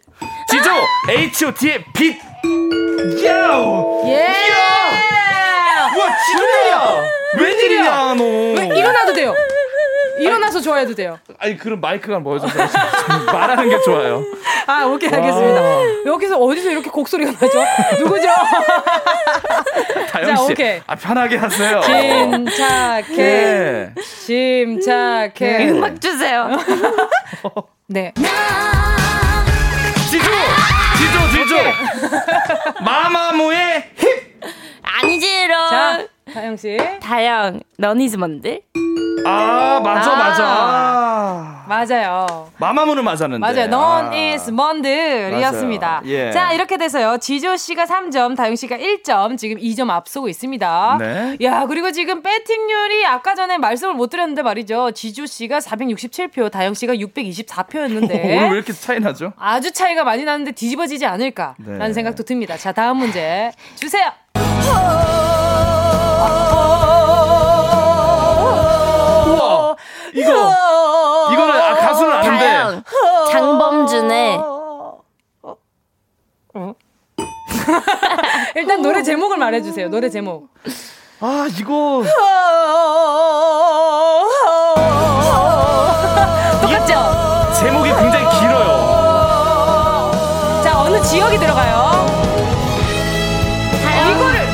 [0.48, 0.70] 지조
[1.10, 2.18] H.O.T의 빛.
[3.26, 4.04] 야우.
[4.08, 4.24] 예!
[5.98, 7.04] 와, 지도야!
[7.40, 8.24] 웬일이냐, 너.
[8.24, 9.34] 왜 일어나도 돼요.
[10.20, 11.18] 일어나서 좋아해도 돼요.
[11.40, 12.46] 아니, 그럼 마이크가 뭐여서
[13.26, 14.24] 말하는 게 좋아요.
[14.68, 15.62] 아, 오케이, 알겠습니다.
[15.62, 15.82] 와.
[16.06, 17.64] 여기서 어디서 이렇게 곡소리가 나죠?
[18.00, 18.28] 누구죠?
[20.12, 20.52] 다영 자, 씨.
[20.52, 20.82] 오케이.
[20.86, 21.82] 아, 편하게 하세요.
[21.82, 23.16] 침착해.
[23.16, 23.94] 네.
[24.26, 25.70] 침착해.
[25.72, 26.50] 음악 주세요.
[27.88, 28.14] 네.
[30.10, 30.26] 지조!
[30.98, 32.84] 지조, 지조!
[32.84, 34.40] 마마무의 힙!
[34.82, 35.70] 아니지롱.
[35.70, 36.78] 자, 다영 씨.
[37.00, 38.62] 다영, 너니즈먼들.
[39.26, 40.16] 아, 맞아, 아.
[40.16, 41.60] 맞아.
[41.70, 42.50] 맞아요.
[42.58, 43.40] 마마무는 맞았는데.
[43.40, 43.70] 맞아요.
[43.72, 44.10] 아.
[44.12, 45.88] is 먼들이었습니다.
[45.88, 46.02] 맞아요.
[46.06, 46.32] 예.
[46.32, 47.18] 자, 이렇게 돼서요.
[47.20, 50.98] 지조 씨가 3점, 다영 씨가 1점, 지금 2점 앞서고 있습니다.
[51.00, 51.38] 네.
[51.44, 54.92] 야, 그리고 지금 배팅률이 아까 전에 말씀을 못 드렸는데 말이죠.
[54.92, 58.16] 지조 씨가 467표, 다영 씨가 624표였는데.
[58.26, 59.34] 오늘 왜 이렇게 차이 나죠?
[59.38, 61.94] 아주 차이가 많이 나는데 뒤집어지지 않을까라는 네.
[61.94, 62.58] 생각도 듭니다.
[62.58, 64.10] 자, 다음 문제 주세요.
[66.00, 66.79] 우와!
[70.14, 70.32] 이거,
[71.32, 72.40] 이거는 아, 가수는 아는데.
[72.40, 72.84] 다영,
[73.32, 74.40] 장범준의
[78.56, 79.90] 일단 노래 제목을 말해주세요.
[79.90, 80.50] 노래 제목.
[81.22, 82.04] 아, 이거.
[86.62, 87.54] 똑같죠?
[87.60, 88.90] 제목이 굉장히 길어요.
[90.64, 92.08] 자, 어느 지역이 들어가요?
[94.12, 94.48] 이거를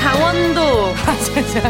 [0.00, 0.94] 강원도.
[1.06, 1.60] 아, 진짜.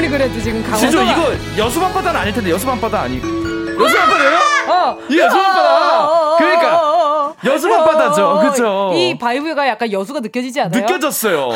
[0.00, 3.18] 아무리 그래도 지금 강원도가 지조, 이거 여수 밤바다는 아닐 텐데, 여수 밤바다 아니.
[3.18, 4.38] 여수 밤바다예요?
[4.68, 4.98] 어.
[5.10, 6.36] 이게 여수 밤바다.
[6.38, 7.34] 그러니까.
[7.44, 8.26] 여수 밤바다죠.
[8.26, 8.92] 어, 그쵸.
[8.94, 10.80] 이 바이브가 약간 여수가 느껴지지 않아요?
[10.80, 11.50] 느껴졌어요.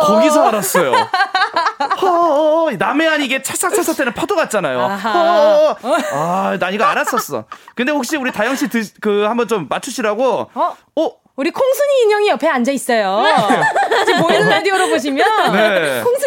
[0.00, 0.92] 거기서 알았어요.
[2.02, 4.80] 허, 남해안 이게 찰싹찰싹 되는 파도 같잖아요.
[4.80, 5.76] 허.
[6.14, 7.44] 아, 난 이거 알았었어.
[7.76, 10.50] 근데 혹시 우리 다영 씨 드, 그 한번 좀 맞추시라고.
[10.52, 10.76] 어?
[10.96, 11.10] 어?
[11.34, 13.24] 우리 콩순이 인형이 옆에 앉아 있어요.
[14.04, 16.02] 지금 보이는 라디오로 보시면 네.
[16.02, 16.21] 콩순이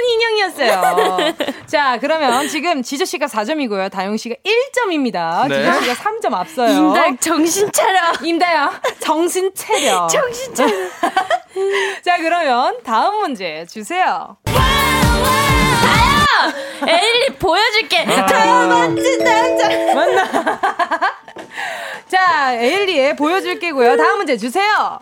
[0.66, 1.34] 인형이었어요.
[1.68, 3.92] 자, 그러면 지금 지조 씨가 4점이고요.
[3.92, 5.48] 다영 씨가 1점입니다.
[5.48, 5.64] 네.
[5.64, 6.70] 지조 씨가 3점 앞서요.
[6.72, 8.00] 임달 정신 차려.
[8.24, 10.08] 임다야, 정신 차려.
[10.12, 10.72] 정신 차려.
[12.04, 14.38] 자, 그러면 다음 문제 주세요.
[16.88, 18.06] 에일리 보여줄게.
[18.08, 18.26] 아.
[18.26, 19.70] 다 멋진 남자.
[19.96, 20.26] 맞나?
[22.08, 23.96] 자, 에일리의 보여줄게고요.
[23.98, 25.00] 다음 문제 주세요.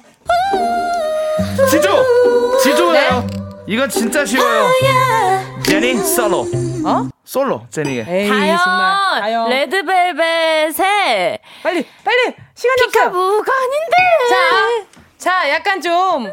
[1.70, 2.58] 지조!
[2.62, 3.28] 지조예요.
[3.68, 4.70] 이건 진짜 쉬워요.
[5.74, 6.42] 아, 제니 솔로.
[6.86, 7.10] 어?
[7.26, 8.06] 솔로, 제니의.
[8.08, 8.58] 에이, 정말.
[8.58, 9.50] 다영, 다영.
[9.50, 12.36] 레드벨벳의 빨리, 빨리!
[12.54, 12.82] 시간이.
[12.92, 13.98] 피카부가 아닌데.
[14.30, 14.86] 자,
[15.18, 16.32] 자, 약간 좀.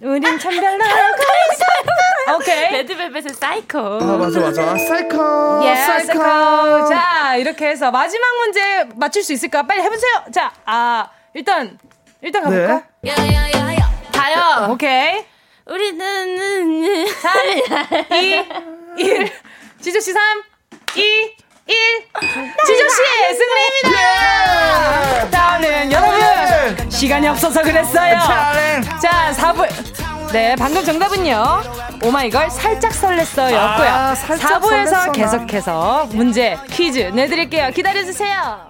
[0.00, 0.94] 우린 참 별나고
[2.36, 2.72] 오케이.
[2.72, 3.78] 레드벨벳의 사이코.
[3.78, 4.74] 아, 맞아, 맞아.
[4.74, 5.60] 사이코.
[5.66, 6.12] 예, 사이코.
[6.14, 6.88] 사이코.
[6.88, 9.64] 자, 이렇게 해서 마지막 문제 맞출 수 있을까?
[9.64, 10.24] 빨리 해보세요.
[10.32, 11.78] 자, 아, 일단,
[12.22, 12.84] 일단 가볼까?
[13.02, 13.14] 네.
[14.12, 14.70] 다영.
[14.70, 15.26] 오케이.
[15.70, 17.32] 우리는 3,
[18.12, 18.44] 2,
[18.98, 19.32] 1.
[19.80, 20.20] 지조씨 3,
[20.96, 21.76] 2, 1.
[22.66, 25.30] 지조씨의 승리입니다!
[25.30, 28.18] 다음은 여러분, 시간이 없어서 그랬어요.
[29.00, 29.68] 자, 4부.
[30.32, 31.62] 네, 방금 정답은요.
[32.02, 33.88] 오마이걸 살짝 설렜어 였고요.
[33.88, 35.12] 아, 살짝 4부에서 설렜어, 나.
[35.12, 37.70] 계속해서 문제, 퀴즈 내드릴게요.
[37.70, 38.69] 기다려주세요.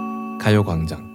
[0.41, 1.11] 가요광장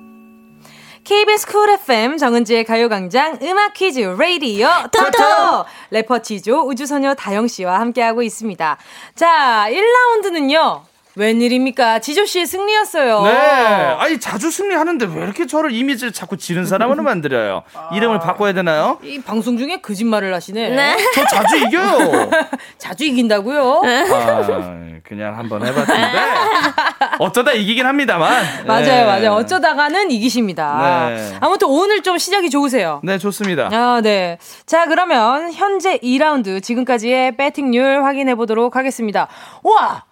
[1.02, 8.22] KBS 쿨 FM 정은지의 가요광장 음악 퀴즈 레이디오 토토 래퍼 지조 우주소녀 다영 씨와 함께하고
[8.22, 8.76] 있습니다.
[9.16, 10.82] 자 1라운드는요.
[11.16, 12.00] 웬일입니까?
[12.00, 13.22] 지조 씨의 승리였어요.
[13.22, 13.30] 네.
[13.32, 17.62] 아니, 자주 승리하는데 왜 이렇게 저를 이미지를 자꾸 지른 사람으로 만들어요?
[17.96, 18.98] 이름을 바꿔야 되나요?
[19.02, 20.68] 이 방송 중에 거짓말을 하시네.
[20.68, 20.96] 네.
[21.14, 22.30] 저 자주 이겨요.
[22.76, 23.82] 자주 이긴다고요?
[23.82, 25.94] 아, 그냥 한번 해봤는데.
[27.18, 28.44] 어쩌다 이기긴 합니다만.
[28.66, 29.04] 맞아요, 네.
[29.04, 29.32] 맞아요.
[29.32, 31.08] 어쩌다가는 이기십니다.
[31.10, 31.36] 네.
[31.40, 33.00] 아무튼 오늘 좀 시작이 좋으세요.
[33.04, 33.68] 네, 좋습니다.
[33.72, 34.38] 아, 네.
[34.66, 39.28] 자, 그러면 현재 2라운드 지금까지의 배팅률 확인해 보도록 하겠습니다.
[39.62, 40.04] 우와!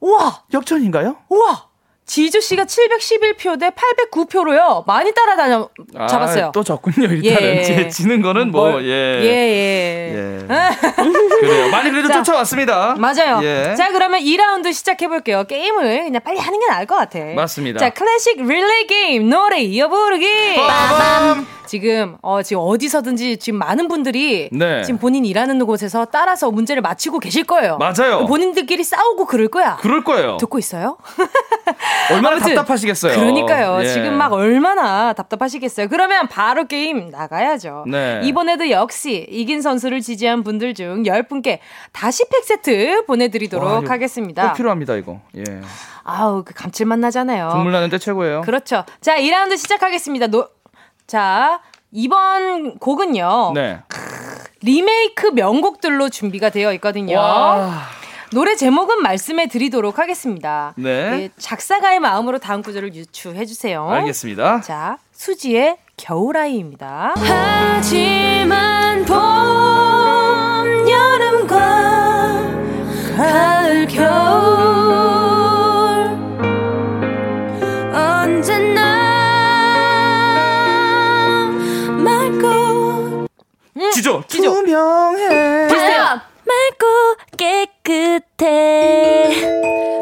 [0.00, 0.42] 우와!
[0.52, 1.16] 역전인가요?
[1.28, 1.71] 우와!
[2.04, 4.84] 지주 씨가 711표 대 809표로요.
[4.86, 6.50] 많이 따라다녀 아, 잡았어요.
[6.52, 7.06] 또 졌군요.
[7.06, 7.62] 일단은 예.
[7.62, 8.90] 제 지는 거는 뭐 뭘- 예.
[9.22, 10.42] 예, 예.
[10.42, 10.46] 예.
[11.40, 11.70] 그래요.
[11.70, 12.96] 많이 그래도 자, 쫓아왔습니다.
[12.98, 13.40] 맞아요.
[13.44, 13.74] 예.
[13.76, 15.44] 자, 그러면 2라운드 시작해 볼게요.
[15.44, 17.18] 게임을 그냥 빨리 하는 게 나을 것 같아.
[17.36, 17.78] 맞습니다.
[17.78, 20.56] 자, 클래식 릴레이 게임, 노래 이어 부르기.
[20.56, 21.46] 빠밤.
[21.64, 24.82] 지금, 어, 지금 어디서든지 지금 많은 분들이 네.
[24.82, 27.78] 지금 본인 일하는 곳에서 따라서 문제를 맞히고 계실 거예요.
[27.78, 28.26] 맞아요.
[28.26, 29.78] 본인들끼리 싸우고 그럴 거야.
[29.80, 30.36] 그럴 거예요.
[30.38, 30.98] 듣고 있어요?
[32.10, 33.14] 얼마나 아무튼 답답하시겠어요.
[33.18, 33.82] 그러니까요.
[33.82, 33.88] 예.
[33.88, 35.88] 지금 막 얼마나 답답하시겠어요.
[35.88, 37.84] 그러면 바로 게임 나가야죠.
[37.86, 38.20] 네.
[38.24, 41.58] 이번에도 역시 이긴 선수를 지지한 분들 중 10분께
[41.92, 44.48] 다시 팩 세트 보내드리도록 와, 하겠습니다.
[44.48, 45.20] 꼭 필요합니다 이거.
[45.36, 45.44] 예.
[46.04, 47.50] 아우, 그 감칠맛 나잖아요.
[47.50, 48.40] 국물 나는데 최고예요.
[48.42, 48.84] 그렇죠.
[49.00, 50.26] 자, 2라운드 시작하겠습니다.
[50.28, 50.48] 노,
[51.06, 51.60] 자,
[51.92, 53.52] 이번 곡은요.
[53.54, 53.80] 네.
[54.62, 57.18] 리메이크 명곡들로 준비가 되어 있거든요.
[57.18, 57.82] 와.
[58.34, 60.72] 노래 제목은 말씀해 드리도록 하겠습니다.
[60.76, 60.90] 네.
[60.90, 63.86] 예, 작사가의 마음으로 다음 구절을 유추해 주세요.
[63.90, 64.62] 알겠습니다.
[64.62, 67.12] 자, 수지의 겨울아이입니다.
[67.16, 69.16] 하지만 봄,
[70.88, 71.56] 여름과
[73.16, 74.12] 가을, 겨울
[77.94, 78.82] 언제나
[81.98, 83.26] 맑고
[83.92, 84.24] 지조.
[84.26, 84.54] 지조.
[84.54, 85.68] 투명해.
[85.68, 89.30] 다요 맑고 깨 끗해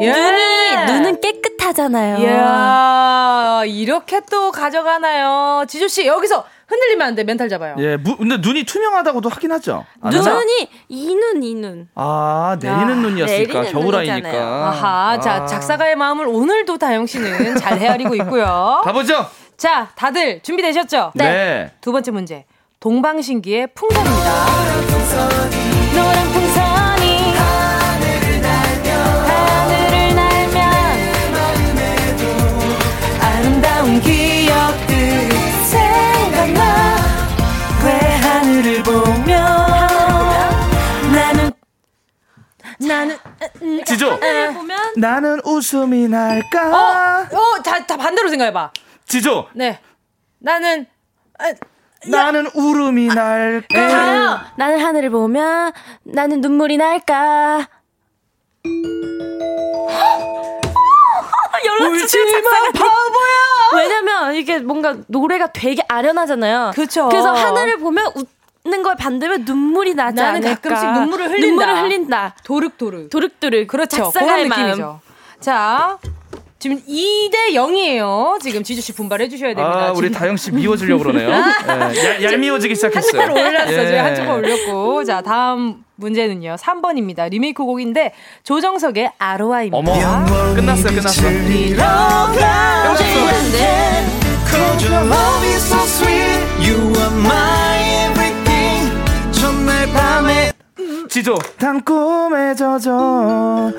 [0.01, 0.11] 예.
[0.11, 2.17] 눈이 눈은 깨끗하잖아요.
[2.17, 5.65] 이야, 이렇게 또 가져가나요?
[5.67, 7.23] 지조 씨, 여기서 흔들리면 안 돼.
[7.23, 7.75] 멘탈 잡아요.
[7.79, 9.85] 예, 무, 근데 눈이 투명하다고도 하긴 하죠.
[10.03, 11.89] 눈이 이눈 이눈.
[11.95, 14.29] 아, 내리는 아, 눈이었으니까 내리는 겨울아이니까.
[14.29, 15.45] 아하, 자, 아.
[15.45, 18.81] 작사가의 마음을 오늘도 다영 씨는 잘 헤아리고 있고요.
[18.85, 19.27] 가보죠.
[19.57, 21.11] 자, 다들 준비되셨죠?
[21.15, 21.71] 네.
[21.81, 22.45] 두 번째 문제.
[22.79, 25.70] 동방신기의 풍선입니다.
[44.01, 44.19] 지조.
[44.53, 47.27] 보면 나는 웃음이 어, 날까?
[47.31, 48.71] 어, 다, 다 반대로 생각해봐.
[49.05, 49.47] 지조.
[49.53, 49.79] 네,
[50.39, 50.87] 나는
[51.37, 51.51] 아,
[52.07, 53.67] 나는 울음이 날까?
[53.87, 54.39] 가요.
[54.57, 55.71] 나는 하늘을 보면
[56.03, 57.67] 나는 눈물이 날까.
[61.63, 62.71] 연락 주세요 울지 마, 작사가님.
[62.73, 63.83] 바보야.
[63.83, 66.71] 왜냐면 이게 뭔가 노래가 되게 아련하잖아요.
[66.73, 67.07] 그쵸.
[67.09, 68.27] 그래서 하늘을 보면 웃
[68.63, 70.69] 는걸 반대면 눈물이 나지 나는 않을까.
[70.69, 71.47] 가끔씩 눈물을 흘린다.
[71.47, 72.35] 눈물을 흘린다.
[72.43, 73.09] 도륵도륵.
[73.09, 73.67] 도륵도륵.
[73.67, 73.97] 그렇죠.
[73.97, 74.61] 작사가의 그런 마음.
[74.61, 74.99] 느낌이죠.
[75.39, 75.97] 자,
[76.59, 78.39] 지금 2대 0이에요.
[78.39, 79.87] 지금 지주 씨 분발해 주셔야 됩니다.
[79.87, 81.29] 아, 우리 다영 씨 미워주려고 그러네요.
[81.95, 83.19] 예, 얄, 얄미워지기 시작했어요.
[83.19, 83.93] 한쪽을 올렸어.
[83.93, 83.97] 예.
[83.97, 85.03] 한쪽을 올렸고.
[85.05, 86.57] 자, 다음 문제는요.
[86.59, 87.31] 3번입니다.
[87.31, 89.77] 리메이크 곡인데 조정석의 아로하입니다.
[89.77, 91.27] 어머, 끝났어요, 끝났어.
[91.27, 92.41] Love
[101.09, 101.37] 지조.
[101.57, 103.71] 단 꿈에 젖어.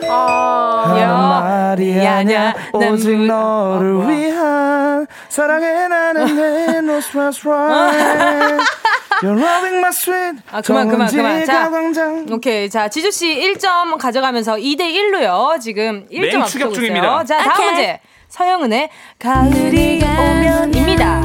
[0.85, 2.55] 하는 말이 아냐.
[2.73, 8.65] 오직 너를 위한 사랑해 나는 내 no stress right.
[9.23, 10.43] You're loving my sweet.
[10.51, 11.45] 아, 그만, 그만, 그만.
[11.45, 12.27] 자, 광장.
[12.31, 12.69] 오케이.
[12.69, 15.61] 자, 지주 씨 1점 가져가면서 2대 1로요.
[15.61, 16.73] 지금 1점 맹 앞서고 있어요.
[16.73, 17.25] 중입니다.
[17.25, 17.67] 자, 다음 오케이.
[17.67, 18.01] 문제.
[18.29, 21.23] 서영은의 가을이 오면입니다.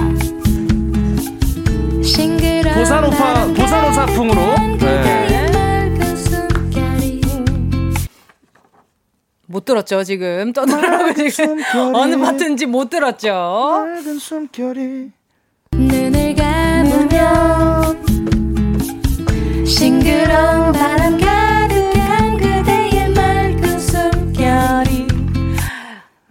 [2.76, 4.42] 보사노파, 보사노사풍으로.
[9.48, 10.52] 못 들었죠, 지금.
[10.54, 11.58] 떠들어가고 지금.
[11.94, 13.86] 어느 파트인지 못 들었죠.
[15.74, 18.06] 눈을 감으면
[19.66, 25.08] 싱그러운 바람 가득한 그대의 맑은 숨결이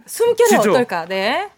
[0.05, 0.55] 숨결이.
[0.69, 1.05] 어떨까?
[1.05, 1.49] 네.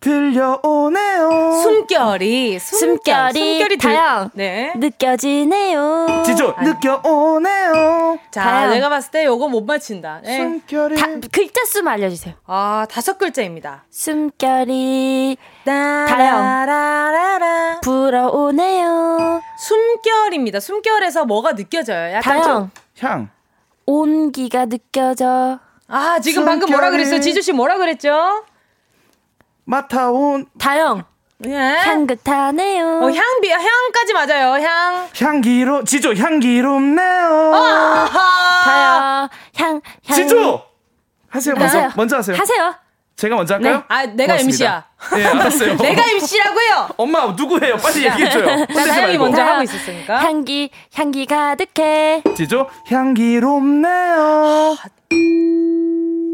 [0.00, 1.60] 들려오네요.
[1.62, 4.30] 숨결이, 숨결, 숨결이 숨결이 들- 다양.
[4.34, 4.72] 네.
[4.76, 6.22] 느껴지네요.
[6.24, 8.18] 지조, 느껴오네요.
[8.30, 8.70] 자, 다양.
[8.70, 10.20] 내가 봤을 때 요거 못 맞힌다.
[10.22, 10.36] 네.
[10.36, 10.96] 숨결이.
[10.96, 12.34] 다, 글자 수만 알려주세요.
[12.46, 13.84] 아, 다섯 글자입니다.
[13.90, 17.80] 숨결이 따라라라라.
[17.82, 19.42] 불어오네요.
[19.58, 20.60] 숨결입니다.
[20.60, 22.12] 숨결에서 뭐가 느껴져요?
[22.14, 22.44] 약간 다영.
[22.44, 22.70] 좀.
[23.00, 23.28] 향.
[23.84, 25.58] 온기가 느껴져.
[25.88, 26.90] 아, 지금 방금 뭐라.
[26.90, 27.20] 그랬어요?
[27.20, 28.44] 지주 씨 뭐라 그랬죠?
[29.72, 31.04] 맡아온 다영.
[31.46, 31.54] 예.
[31.54, 32.84] 향긋하네요.
[33.02, 34.54] 어, 향비, 향까지 맞아요.
[34.64, 35.06] 향.
[35.20, 37.52] 향기로, 지조, 향기롭네요.
[38.64, 39.28] 다영.
[39.56, 40.16] 향, 향.
[40.16, 40.62] 지조!
[41.28, 41.66] 하세요, 먼저.
[41.78, 41.92] 하세요.
[41.96, 42.34] 먼저 하세요.
[42.36, 42.74] 하세요.
[43.16, 43.84] 제가 먼저 할까요?
[43.88, 44.86] 아, 내가 고맙습니다.
[45.12, 45.18] MC야.
[45.18, 45.76] 예, 알았어요.
[45.82, 46.88] 내가 MC라고요.
[46.96, 47.76] 엄마, 누구예요?
[47.76, 48.46] 빨리 얘기해 줘요.
[48.46, 49.24] 혼내지 다영이 말고.
[49.24, 49.42] 먼저.
[49.42, 50.16] 하고 있었으니까.
[50.24, 52.22] 향기, 향기 가득해.
[52.36, 54.76] 지조, 향기롭네요.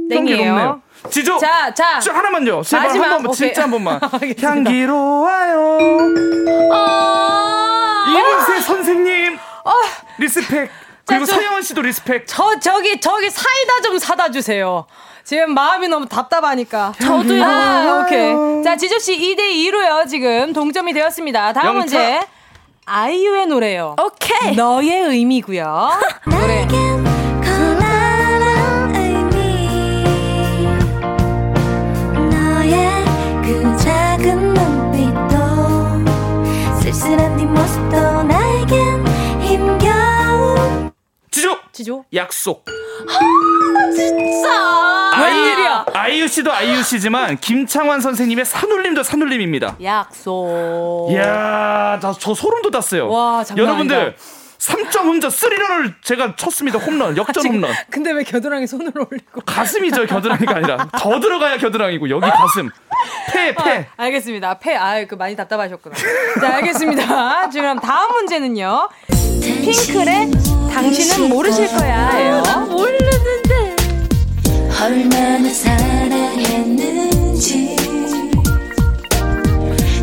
[0.08, 0.80] 땡이에요.
[1.10, 1.38] 지조.
[1.38, 1.98] 자, 자.
[2.00, 2.62] 저 하나만요.
[2.62, 3.36] 제발 마지막, 한 번만 오케이.
[3.48, 4.00] 진짜 한 번만.
[4.42, 5.78] 향기로워요.
[6.72, 8.04] 아.
[8.08, 9.38] 이문세 선생님.
[10.18, 10.70] respect.
[11.06, 12.24] 그리고 저- 서영은 씨도 respect.
[12.26, 14.86] 저 저기 저기 사이다 좀 사다 주세요.
[15.24, 16.92] 지금 마음이 너무 답답하니까.
[17.00, 17.44] 저도요.
[17.44, 18.62] 아, 오케이.
[18.62, 20.06] 자, 지조 씨 2대 2로요.
[20.08, 21.52] 지금 동점이 되었습니다.
[21.52, 21.78] 다음 영차.
[21.98, 22.20] 문제.
[22.86, 23.96] 아이유의 노래요.
[24.02, 24.54] 오케이.
[24.54, 25.90] 너의 의미고요.
[26.30, 26.66] 노래.
[41.74, 42.04] 지조.
[42.14, 42.64] 약속.
[43.94, 45.10] 진짜.
[45.20, 45.86] 웬일이야.
[45.92, 49.76] 아이유 씨도 아이유 씨지만 김창완 선생님의 산울림도 산울림입니다.
[49.82, 51.08] 약속.
[51.10, 53.08] 이야, 나저 소름 돋았어요.
[53.10, 54.16] 와, 장난 여러분들 아니다.
[54.58, 56.78] 3점 홈런, 3런을 제가 쳤습니다.
[56.78, 57.72] 홈런, 역전 지금- 홈런.
[57.90, 59.42] 근데 왜 겨드랑이 손을 올리고?
[59.44, 60.88] 가슴이죠, 겨드랑이가 아니라.
[60.98, 62.70] 더 들어가야 겨드랑이고, 여기 가슴.
[63.30, 63.70] 폐, 폐.
[63.96, 64.58] 아, 알겠습니다.
[64.60, 65.94] 폐, 아, 그 많이 답답하셨구나.
[66.40, 67.50] 자, 알겠습니다.
[67.50, 68.88] 지금 다음 문제는요.
[69.42, 70.30] 핑클의
[70.74, 72.42] 당신은 모르실 거야예요.
[72.68, 73.76] 모르는데.
[74.82, 77.76] 얼마나 사랑했는지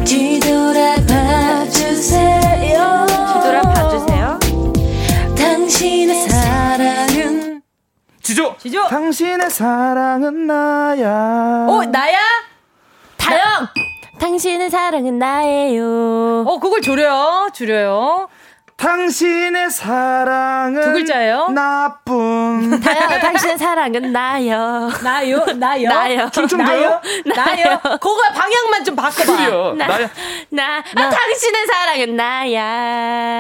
[0.06, 4.40] 뒤돌아봐 주세요 뒤돌아봐 주세요.
[5.38, 7.62] 당신의 사랑은
[8.24, 8.56] 지조.
[8.58, 8.88] 지조.
[8.88, 11.68] 당신의 사랑은 나야.
[11.70, 12.18] 어, 나야?
[13.18, 13.42] 다영.
[14.20, 16.46] 당신의 사랑은 나예요.
[16.48, 17.50] 어, 그걸 줄여요.
[17.54, 18.30] 줄여요.
[18.82, 21.50] 당신의 사랑은 두 글자예요?
[21.50, 22.80] 나쁜.
[22.82, 24.90] 다영, 당신의 사랑은 나요.
[25.04, 25.46] 나요?
[25.56, 25.88] 나요?
[25.88, 26.30] 나요.
[26.32, 27.02] 충청도요?
[27.36, 27.80] 나요?
[27.84, 29.24] 그거 방향만 좀 바꿔봐.
[29.38, 29.74] 그래요.
[29.78, 30.10] 나, 나야.
[30.50, 32.64] 나, 아, 당신의 사랑은 나야.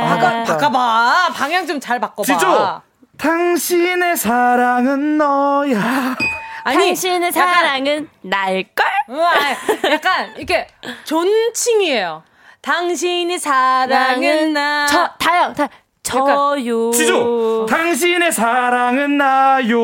[0.03, 1.29] 아, 바꿔, 바꿔봐.
[1.33, 2.23] 방향 좀 잘 바꿔봐.
[2.23, 2.81] 지조.
[3.17, 6.15] 당신의 사랑은 너야.
[6.63, 8.85] 아니, 당신의 사랑은 나일걸?
[9.09, 10.67] 어, 아, 약간 이렇게
[11.05, 12.21] 존칭이에요.
[12.61, 14.85] 당신이 사랑은 나.
[14.85, 15.67] 저, 다영, 다,
[16.03, 16.91] 저요.
[16.91, 17.65] 지조.
[17.67, 19.79] 당신의 사랑은 나요.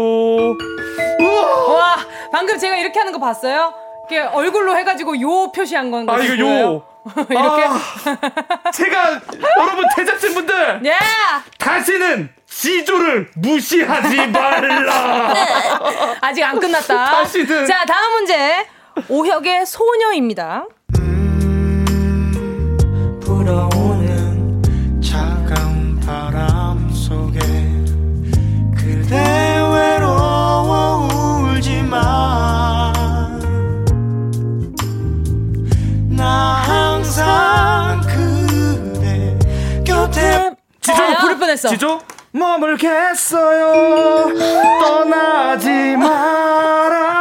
[1.20, 1.68] 우와.
[1.74, 1.98] 와,
[2.32, 3.74] 방금 제가 이렇게 하는 거 봤어요?
[4.10, 6.08] 이렇게 얼굴로 해가지고 요 표시한 건.
[6.10, 6.84] 아, 이거 요.
[7.30, 7.64] 이렇게.
[7.66, 9.22] 아, 제가
[9.60, 10.94] 여러분 제작진 분들 예!
[11.58, 15.34] 다시는 지조를 무시하지 말라.
[16.22, 17.06] 아직 안 끝났다.
[17.12, 17.66] 다시는.
[17.66, 18.68] 자, 다음 문제.
[19.10, 20.66] 오혁의 소녀입니다.
[40.88, 41.68] 지조 아, 부를 뻔했어.
[41.70, 44.34] 지조 머물겠어요.
[44.82, 47.18] 떠나지 말아요.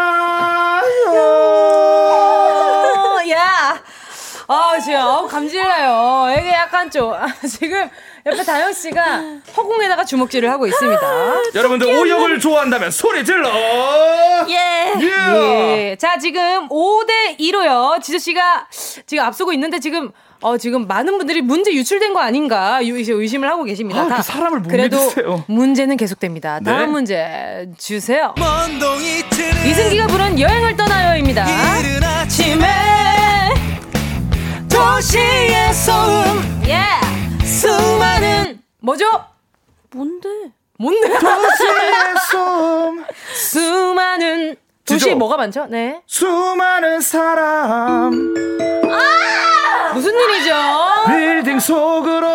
[2.97, 3.83] 어, 야!
[4.49, 6.37] 아, 지금, 어우, 감질나요.
[6.39, 7.89] 이게 약간 좀, 아, 지금,
[8.25, 9.23] 옆에 다영 씨가
[9.57, 11.01] 허공에다가 주먹질을 하고 있습니다.
[11.55, 13.49] 여러분들 오역을 좋아한다면 소리 질러.
[14.49, 14.93] 예.
[15.01, 15.91] 예.
[15.91, 15.97] 예.
[15.99, 18.01] 자, 지금 5대 2로요.
[18.03, 18.67] 지수 씨가
[19.07, 20.11] 지금 앞서고 있는데 지금,
[20.43, 24.03] 어, 지금 많은 분들이 문제 유출된 거 아닌가 이제 의심을 하고 계십니다.
[24.03, 25.45] 아, 다- 그 사람을 못 그래도 믿으세요.
[25.49, 26.61] 문제는 계속됩니다.
[26.61, 26.87] 다음 네.
[26.87, 28.35] 문제 주세요.
[29.67, 31.47] 이승기가 부른 여행을 떠나요입니다.
[31.81, 32.67] 이른 아침에
[34.69, 37.45] 도시의 소음, 예!
[37.45, 39.05] 수많은, 뭐죠?
[39.93, 40.29] 뭔데?
[40.79, 41.09] 뭔데?
[41.09, 45.15] 도시의 솜 수많은, 도시.
[45.15, 45.67] 뭐가 많죠?
[45.71, 46.01] 네.
[46.07, 48.13] 수많은 사람
[49.97, 50.55] 무슨 일이죠?
[51.07, 52.29] 빌딩 속으로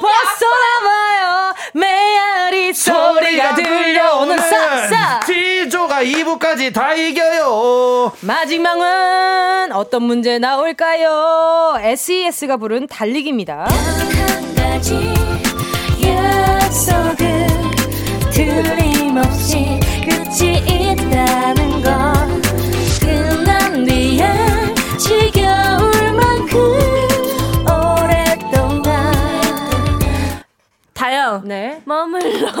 [0.00, 1.52] 벗어나봐요.
[1.74, 8.12] 메아리 소리가 들려오는 싹싹 지조가 2부까지 다 이겨요.
[8.20, 11.74] 마지막은 어떤 문제 나올까요?
[11.80, 13.66] SES가 부른 달리기입니다.
[13.68, 15.12] 한 가지
[16.04, 17.48] 약속은
[18.30, 22.42] 틀림없이 끝이 있다는 건
[23.00, 24.56] 끝난 뒤에
[30.96, 31.42] 다영.
[31.44, 32.48] 네 머물러줘요.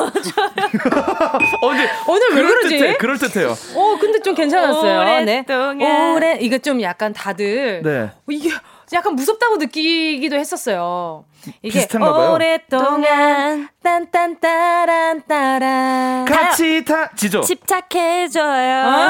[1.62, 2.98] 어, 근데 오늘 왜 그러지?
[2.98, 5.78] 그럴 듯해요 어 근데 좀 괜찮았어요 오랫동안.
[5.78, 6.12] 네.
[6.14, 8.00] 오래 이거 좀 약간 다들 네.
[8.02, 8.50] 어, 이게
[8.92, 11.24] 약간 무섭다고 느끼기도 했었어요
[11.62, 12.32] 이게 비슷한가 봐요.
[12.34, 18.86] 오랫동안 딴딴따란따란 같이 다 지조 집착해줘요.
[18.86, 19.08] 어?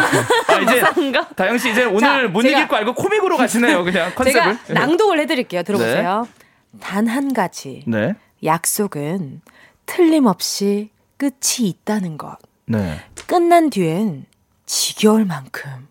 [0.49, 0.83] 아 이제.
[1.35, 4.81] 다영 씨 이제 오늘 자, 못 제가- 이길 거 알고 코믹으로 가시네요 그냥 컨셉을 제가
[4.81, 5.63] 낭독을 해드릴게요.
[5.63, 6.27] 들어보세요.
[6.81, 8.15] 단한 가지 네.
[8.45, 9.43] 약속은
[9.87, 12.37] 틀림없이 끝이 있다는 것.
[12.67, 13.01] 네.
[13.27, 14.27] 끝난 뒤엔
[14.67, 15.89] 지겨울 만큼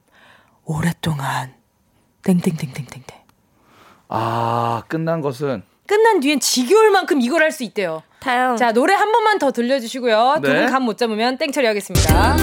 [0.66, 1.54] 오랫동안
[2.24, 3.04] 땡땡땡땡땡땡.
[4.10, 8.04] 아, 끝난 것은 끝난 뒤엔 지겨울 만큼 이걸 할 수 있대요.
[8.20, 8.58] 다영.
[8.58, 10.40] 자, 노래 한 번만 더 들려주시고요.
[10.44, 10.62] 두 네.
[10.64, 12.36] 분감 못 잡으면 땡 처리 하겠습니다.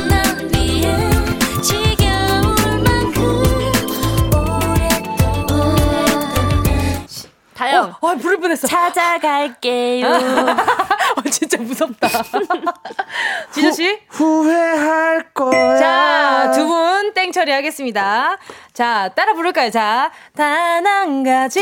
[7.70, 7.94] 다영.
[8.00, 8.66] 어, 아, 부를 뻔했어.
[8.66, 10.06] 찾아갈게요.
[11.16, 12.08] 어, 진짜 무섭다.
[13.52, 13.98] 지저씨?
[14.08, 15.76] 후회할 거야.
[15.78, 18.38] 자, 두 분 땡 처리하겠습니다.
[18.72, 19.70] 자, 따라 부를까요?
[19.70, 21.60] 자, 단 한 가지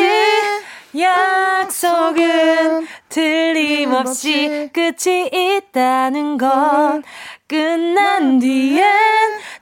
[0.99, 7.03] 약속은 틀림없이 끝이 있다는 건
[7.47, 8.85] 끝난 뒤엔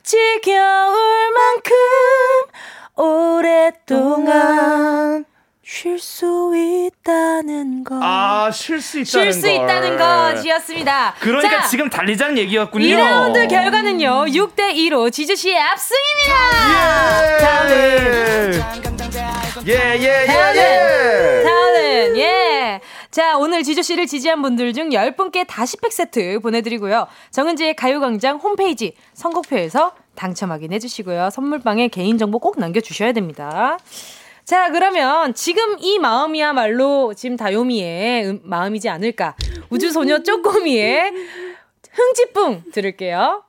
[0.02, 1.74] 지겨울 만큼
[3.88, 5.24] 오랫동안
[5.70, 8.00] 쉴 수 있다는 거.
[8.02, 9.50] 아, 쉴 수 있다는 쉴수 걸.
[9.54, 11.14] 있다는 거지였습니다.
[11.20, 12.86] 그러니까 자, 지금 달리자는 얘기였군요.
[12.86, 17.38] 2라운드 결과는요, 6대 2로 지주 씨의 압승입니다!
[17.38, 18.52] 다음은,
[19.66, 21.42] 예, 예, 예, 다음은, 예.
[21.44, 22.80] 다음은, 예.
[23.10, 27.06] 자, 오늘 지주씨를 지지한 분들 중 10분께 다시 팩 세트 보내 드리고요.
[27.30, 31.28] 정은지의 가요 광장 홈페이지 선곡표에서 당첨 확인해 주시고요.
[31.28, 33.76] 선물방에 개인 정보 꼭 남겨 주셔야 됩니다.
[34.48, 39.36] 자, 그러면 지금 이 마음이야말로 지금 다요미의 음- 마음이지 않을까.
[39.68, 41.12] 우주소녀 쪼꼬미의
[41.92, 43.44] 흥지뿡 들을게요.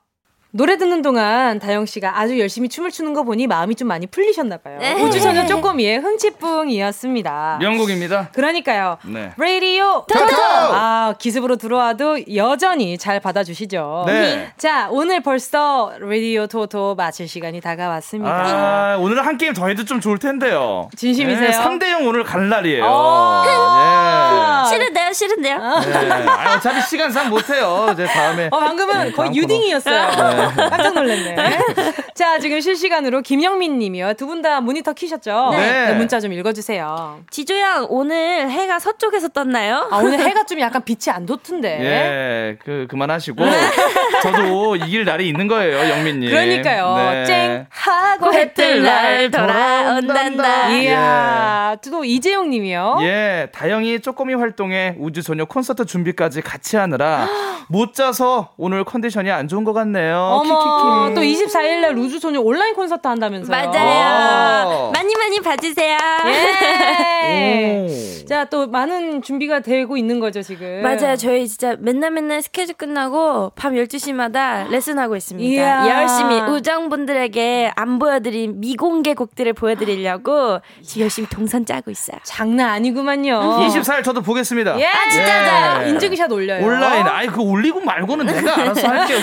[0.52, 4.56] 노래 듣는 동안 다영 씨가 아주 열심히 춤을 추는 거 보니 마음이 좀 많이 풀리셨나
[4.56, 4.78] 봐요.
[4.80, 4.94] 네.
[5.00, 7.58] 우주소녀 쪼꼬미의 흥치뿡이었습니다.
[7.60, 8.30] 명곡입니다.
[8.32, 8.98] 그러니까요.
[9.04, 9.32] 네.
[9.36, 10.36] 라디오 토토!
[10.36, 14.04] 아, 기습으로 들어와도 여전히 잘 받아주시죠.
[14.08, 14.52] 네.
[14.56, 18.32] 자, 오늘 벌써 라디오 토토 마칠 시간이 다가왔습니다.
[18.34, 20.88] 아, 오늘 한 게임 더 해도 좀 좋을 텐데요.
[20.96, 21.50] 진심이세요?
[21.50, 22.84] 3대 0 오늘 갈 날이에요.
[22.84, 24.64] 아.
[24.70, 25.82] 싫은데요, 싫은데요.
[25.84, 25.90] 예.
[25.90, 26.26] 네.
[26.28, 27.90] 아, 어차피 시간상 못해요.
[27.92, 28.48] 이제 다음에.
[28.50, 30.39] 어, 방금은 네, 거의 유딩이었어요.
[30.56, 30.68] 네.
[30.70, 31.36] 깜짝 놀랐네.
[32.14, 34.14] 자, 지금 실시간으로 김영민 님이요.
[34.14, 35.48] 두 분 다 모니터 키셨죠?
[35.52, 35.92] 네.
[35.94, 37.20] 문자 좀 읽어주세요.
[37.30, 39.88] 지조양, 오늘 해가 서쪽에서 떴나요?
[39.90, 41.78] 아, 오늘 해가 좀 약간 빛이 안 돋던데.
[41.80, 43.42] 예, 그, 그만하시고.
[44.22, 46.30] 저도 이길 날이 있는 거예요, 영민 님.
[46.30, 46.96] 그러니까요.
[46.96, 47.24] 네.
[47.24, 50.68] 쨍 하고 해뜰 날 돌아온단다.
[50.70, 51.76] 이야.
[51.90, 52.98] 또 이재용 님이요.
[53.02, 57.26] 예, 다영이 쪼꼬미 활동에 우주소녀 콘서트 준비까지 같이 하느라
[57.68, 60.29] 못 자서 오늘 컨디션이 안 좋은 것 같네요.
[60.32, 61.14] 어머, 키키키.
[61.14, 63.50] 또 24일날 우주소녀 온라인 콘서트 한다면서요.
[63.70, 64.90] 맞아요.
[64.92, 65.96] 많이 많이 봐주세요.
[67.24, 67.86] 예.
[67.88, 68.26] 오.
[68.26, 70.82] 자, 또 많은 준비가 되고 있는 거죠, 지금.
[70.82, 71.16] 맞아요.
[71.16, 75.50] 저희 진짜 맨날 맨날 스케줄 끝나고 밤 12시마다 레슨하고 있습니다.
[75.50, 76.00] 이야.
[76.00, 82.18] 열심히 우정분들에게 안 보여드린 미공개 곡들을 보여드리려고 지금 열심히 동선 짜고 있어요.
[82.22, 83.40] 장난 아니구만요.
[83.68, 84.78] 24일 저도 보겠습니다.
[84.78, 85.88] 예, 아, 진짜죠?
[85.88, 86.64] 인증샷 올려요.
[86.64, 87.06] 온라인.
[87.08, 89.18] 아이, 그거 올리고 말고는 내가 알아서 할게요.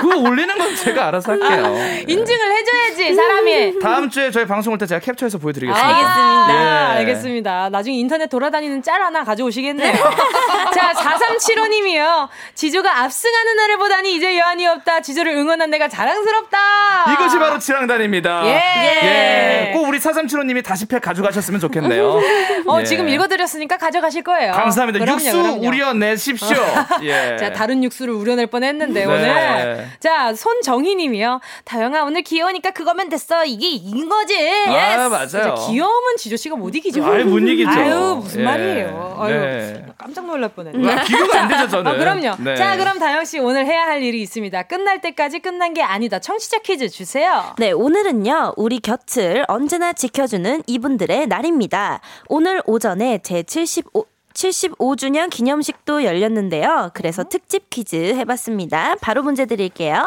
[0.00, 1.74] 그거 올리는 건 제가 알아서 할게요.
[2.06, 3.78] 인증을 해줘야지, 사람이.
[3.80, 5.88] 다음 주에 저희 방송 올 때 제가 캡처해서 보여드리겠습니다.
[5.88, 6.48] 알겠습니다.
[6.94, 6.98] 예.
[6.98, 7.68] 알겠습니다.
[7.70, 9.92] 나중에 인터넷 돌아다니는 짤 하나 가져오시겠네요.
[10.74, 12.28] 자, 4375님이요.
[12.54, 15.00] 지조가 압승하는 날을 보다니 이제 여한이 없다.
[15.00, 17.12] 지조를 응원한 내가 자랑스럽다.
[17.12, 18.42] 이것이 바로 지랑단입니다.
[18.46, 18.60] 예.
[19.02, 19.72] 예.
[19.72, 22.20] 꼭 우리 4375님이 다시 팩 가져가셨으면 좋겠네요.
[22.66, 22.84] 어, 예.
[22.84, 24.52] 지금 읽어드렸으니까 가져가실 거예요.
[24.52, 24.98] 감사합니다.
[25.00, 25.66] 그럼요, 육수 그럼요.
[25.66, 26.56] 우려내십시오.
[27.02, 27.36] 예.
[27.38, 29.06] 자, 다른 육수를 우려낼 뻔 했는데, 네.
[29.06, 29.87] 오늘.
[30.00, 31.40] 자, 손정희 님이요.
[31.64, 33.44] 다영아, 오늘 귀여우니까 그거면 됐어.
[33.44, 34.36] 이게 이긴 거지.
[34.68, 35.26] 아, 맞아요.
[35.26, 37.04] 진짜 귀여움은 지조 씨가 못 이기죠.
[37.04, 37.70] 아유, 못 이기죠.
[37.70, 38.44] 아유, 무슨 예.
[38.44, 39.16] 말이에요.
[39.20, 39.86] 아유, 네.
[39.96, 40.92] 깜짝 놀랄 뻔했네.
[40.92, 41.92] 아, 비교가 안 되죠, 저는.
[41.92, 42.36] 아, 그럼요.
[42.42, 42.56] 네.
[42.56, 44.62] 자, 그럼 다영 씨 오늘 해야 할 일이 있습니다.
[44.64, 46.18] 끝날 때까지 끝난 게 아니다.
[46.18, 47.54] 청취자 퀴즈 주세요.
[47.58, 52.00] 네, 오늘은요, 우리 곁을 언제나 지켜주는 이분들의 날입니다.
[52.28, 56.90] 오늘 오전에 제 75, 75주년 기념식도 열렸는데요.
[56.94, 58.96] 그래서 특집 퀴즈 해봤습니다.
[59.00, 60.06] 바로 문제 드릴게요.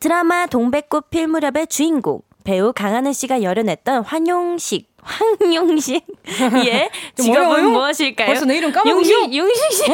[0.00, 4.94] 드라마 동백꽃 필 무렵의 주인공, 배우 강하늘 씨가 열연했던 환용식.
[5.06, 6.04] 황용식.
[6.66, 6.90] 예.
[7.16, 7.70] 좀 직업은 어려워요?
[7.70, 8.26] 무엇일까요?
[8.26, 8.96] 벌써 내 이름 까먹은겨?
[8.96, 9.84] 용식, 용식 씨.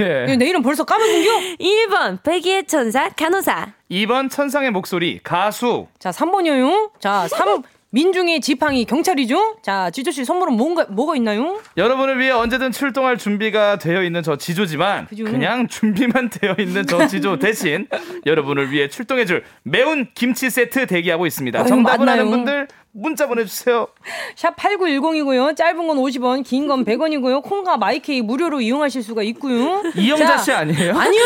[0.00, 0.36] 예.
[0.36, 1.30] 내 이름 벌써 까먹은겨?
[1.58, 3.72] 1번, 백의의 천사, 간호사.
[3.90, 5.88] 2번 천상의 목소리 가수.
[5.98, 6.90] 자, 3번이요.
[7.00, 7.62] 자, 3.
[7.92, 9.56] 민중의 지팡이 경찰이죠?
[9.62, 11.60] 자, 지조 씨 선물은 뭔가, 뭐가 있나요?
[11.76, 15.24] 여러분을 위해 언제든 출동할 준비가 되어 있는 저 지조지만 그죠?
[15.24, 17.88] 그냥 준비만 되어 있는 저 지조 대신
[18.26, 21.58] 여러분을 위해 출동해 줄 매운 김치 세트 대기하고 있습니다.
[21.58, 22.20] 아유, 정답을 맞나요?
[22.20, 23.86] 아는 분들 문자 보내주세요.
[24.34, 25.56] 샵 8910이고요.
[25.56, 27.42] 짧은 건 50원, 긴 건 100원이고요.
[27.42, 29.82] 콩과 마이케이 무료로 이용하실 수가 있고요.
[29.96, 30.98] 이영자 자, 씨 아니에요?
[30.98, 31.22] 아니요.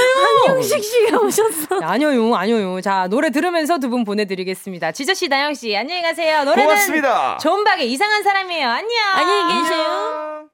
[0.46, 1.80] 한용식 씨가 오셨어.
[1.80, 2.80] 아니요, 아니요.
[2.80, 4.92] 자, 노래 들으면서 두 분 보내드리겠습니다.
[4.92, 6.44] 지저 씨, 나영 씨, 안녕히 가세요.
[6.44, 7.38] 노래는 고맙습니다.
[7.38, 8.68] 존박의 이상한 사람이에요.
[8.68, 8.90] 안녕.
[9.14, 10.53] 안녕히 계세요.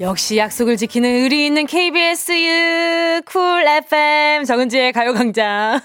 [0.00, 5.78] 역시 약속을 지키는 의리 있는 KBS 쿨 FM 정은지의 가요광장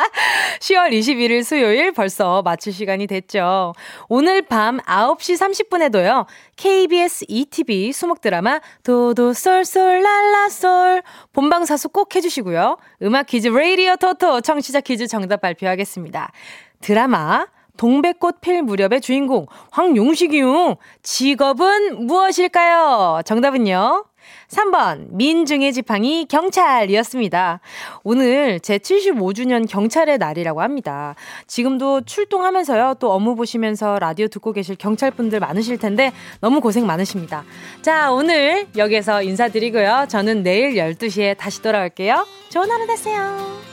[0.58, 3.74] 10월 21일 수요일 벌써 마칠 시간이 됐죠.
[4.08, 6.24] 오늘 밤 9시 30분에도요.
[6.56, 11.02] KBS ETV 수목 드라마 도도 쏠쏠 랄라쏠
[11.34, 12.78] 본방 사수 꼭 해주시고요.
[13.02, 16.32] 음악 퀴즈 레이디어 토토 청취자 퀴즈 정답 발표하겠습니다.
[16.80, 17.46] 드라마
[17.76, 20.76] 동백꽃 필 무렵의 주인공 황용식이요.
[21.02, 23.22] 직업은 무엇일까요?
[23.24, 24.04] 정답은요.
[24.48, 27.60] 3번 민중의 지팡이 경찰이었습니다.
[28.04, 31.14] 오늘 제 75주년 경찰의 날이라고 합니다.
[31.46, 32.96] 지금도 출동하면서요.
[33.00, 37.44] 또 업무 보시면서 라디오 듣고 계실 경찰분들 많으실 텐데 너무 고생 많으십니다.
[37.80, 40.06] 자, 오늘 여기서 인사드리고요.
[40.08, 42.26] 저는 내일 12시에 다시 돌아올게요.
[42.50, 43.71] 좋은 하루 되세요.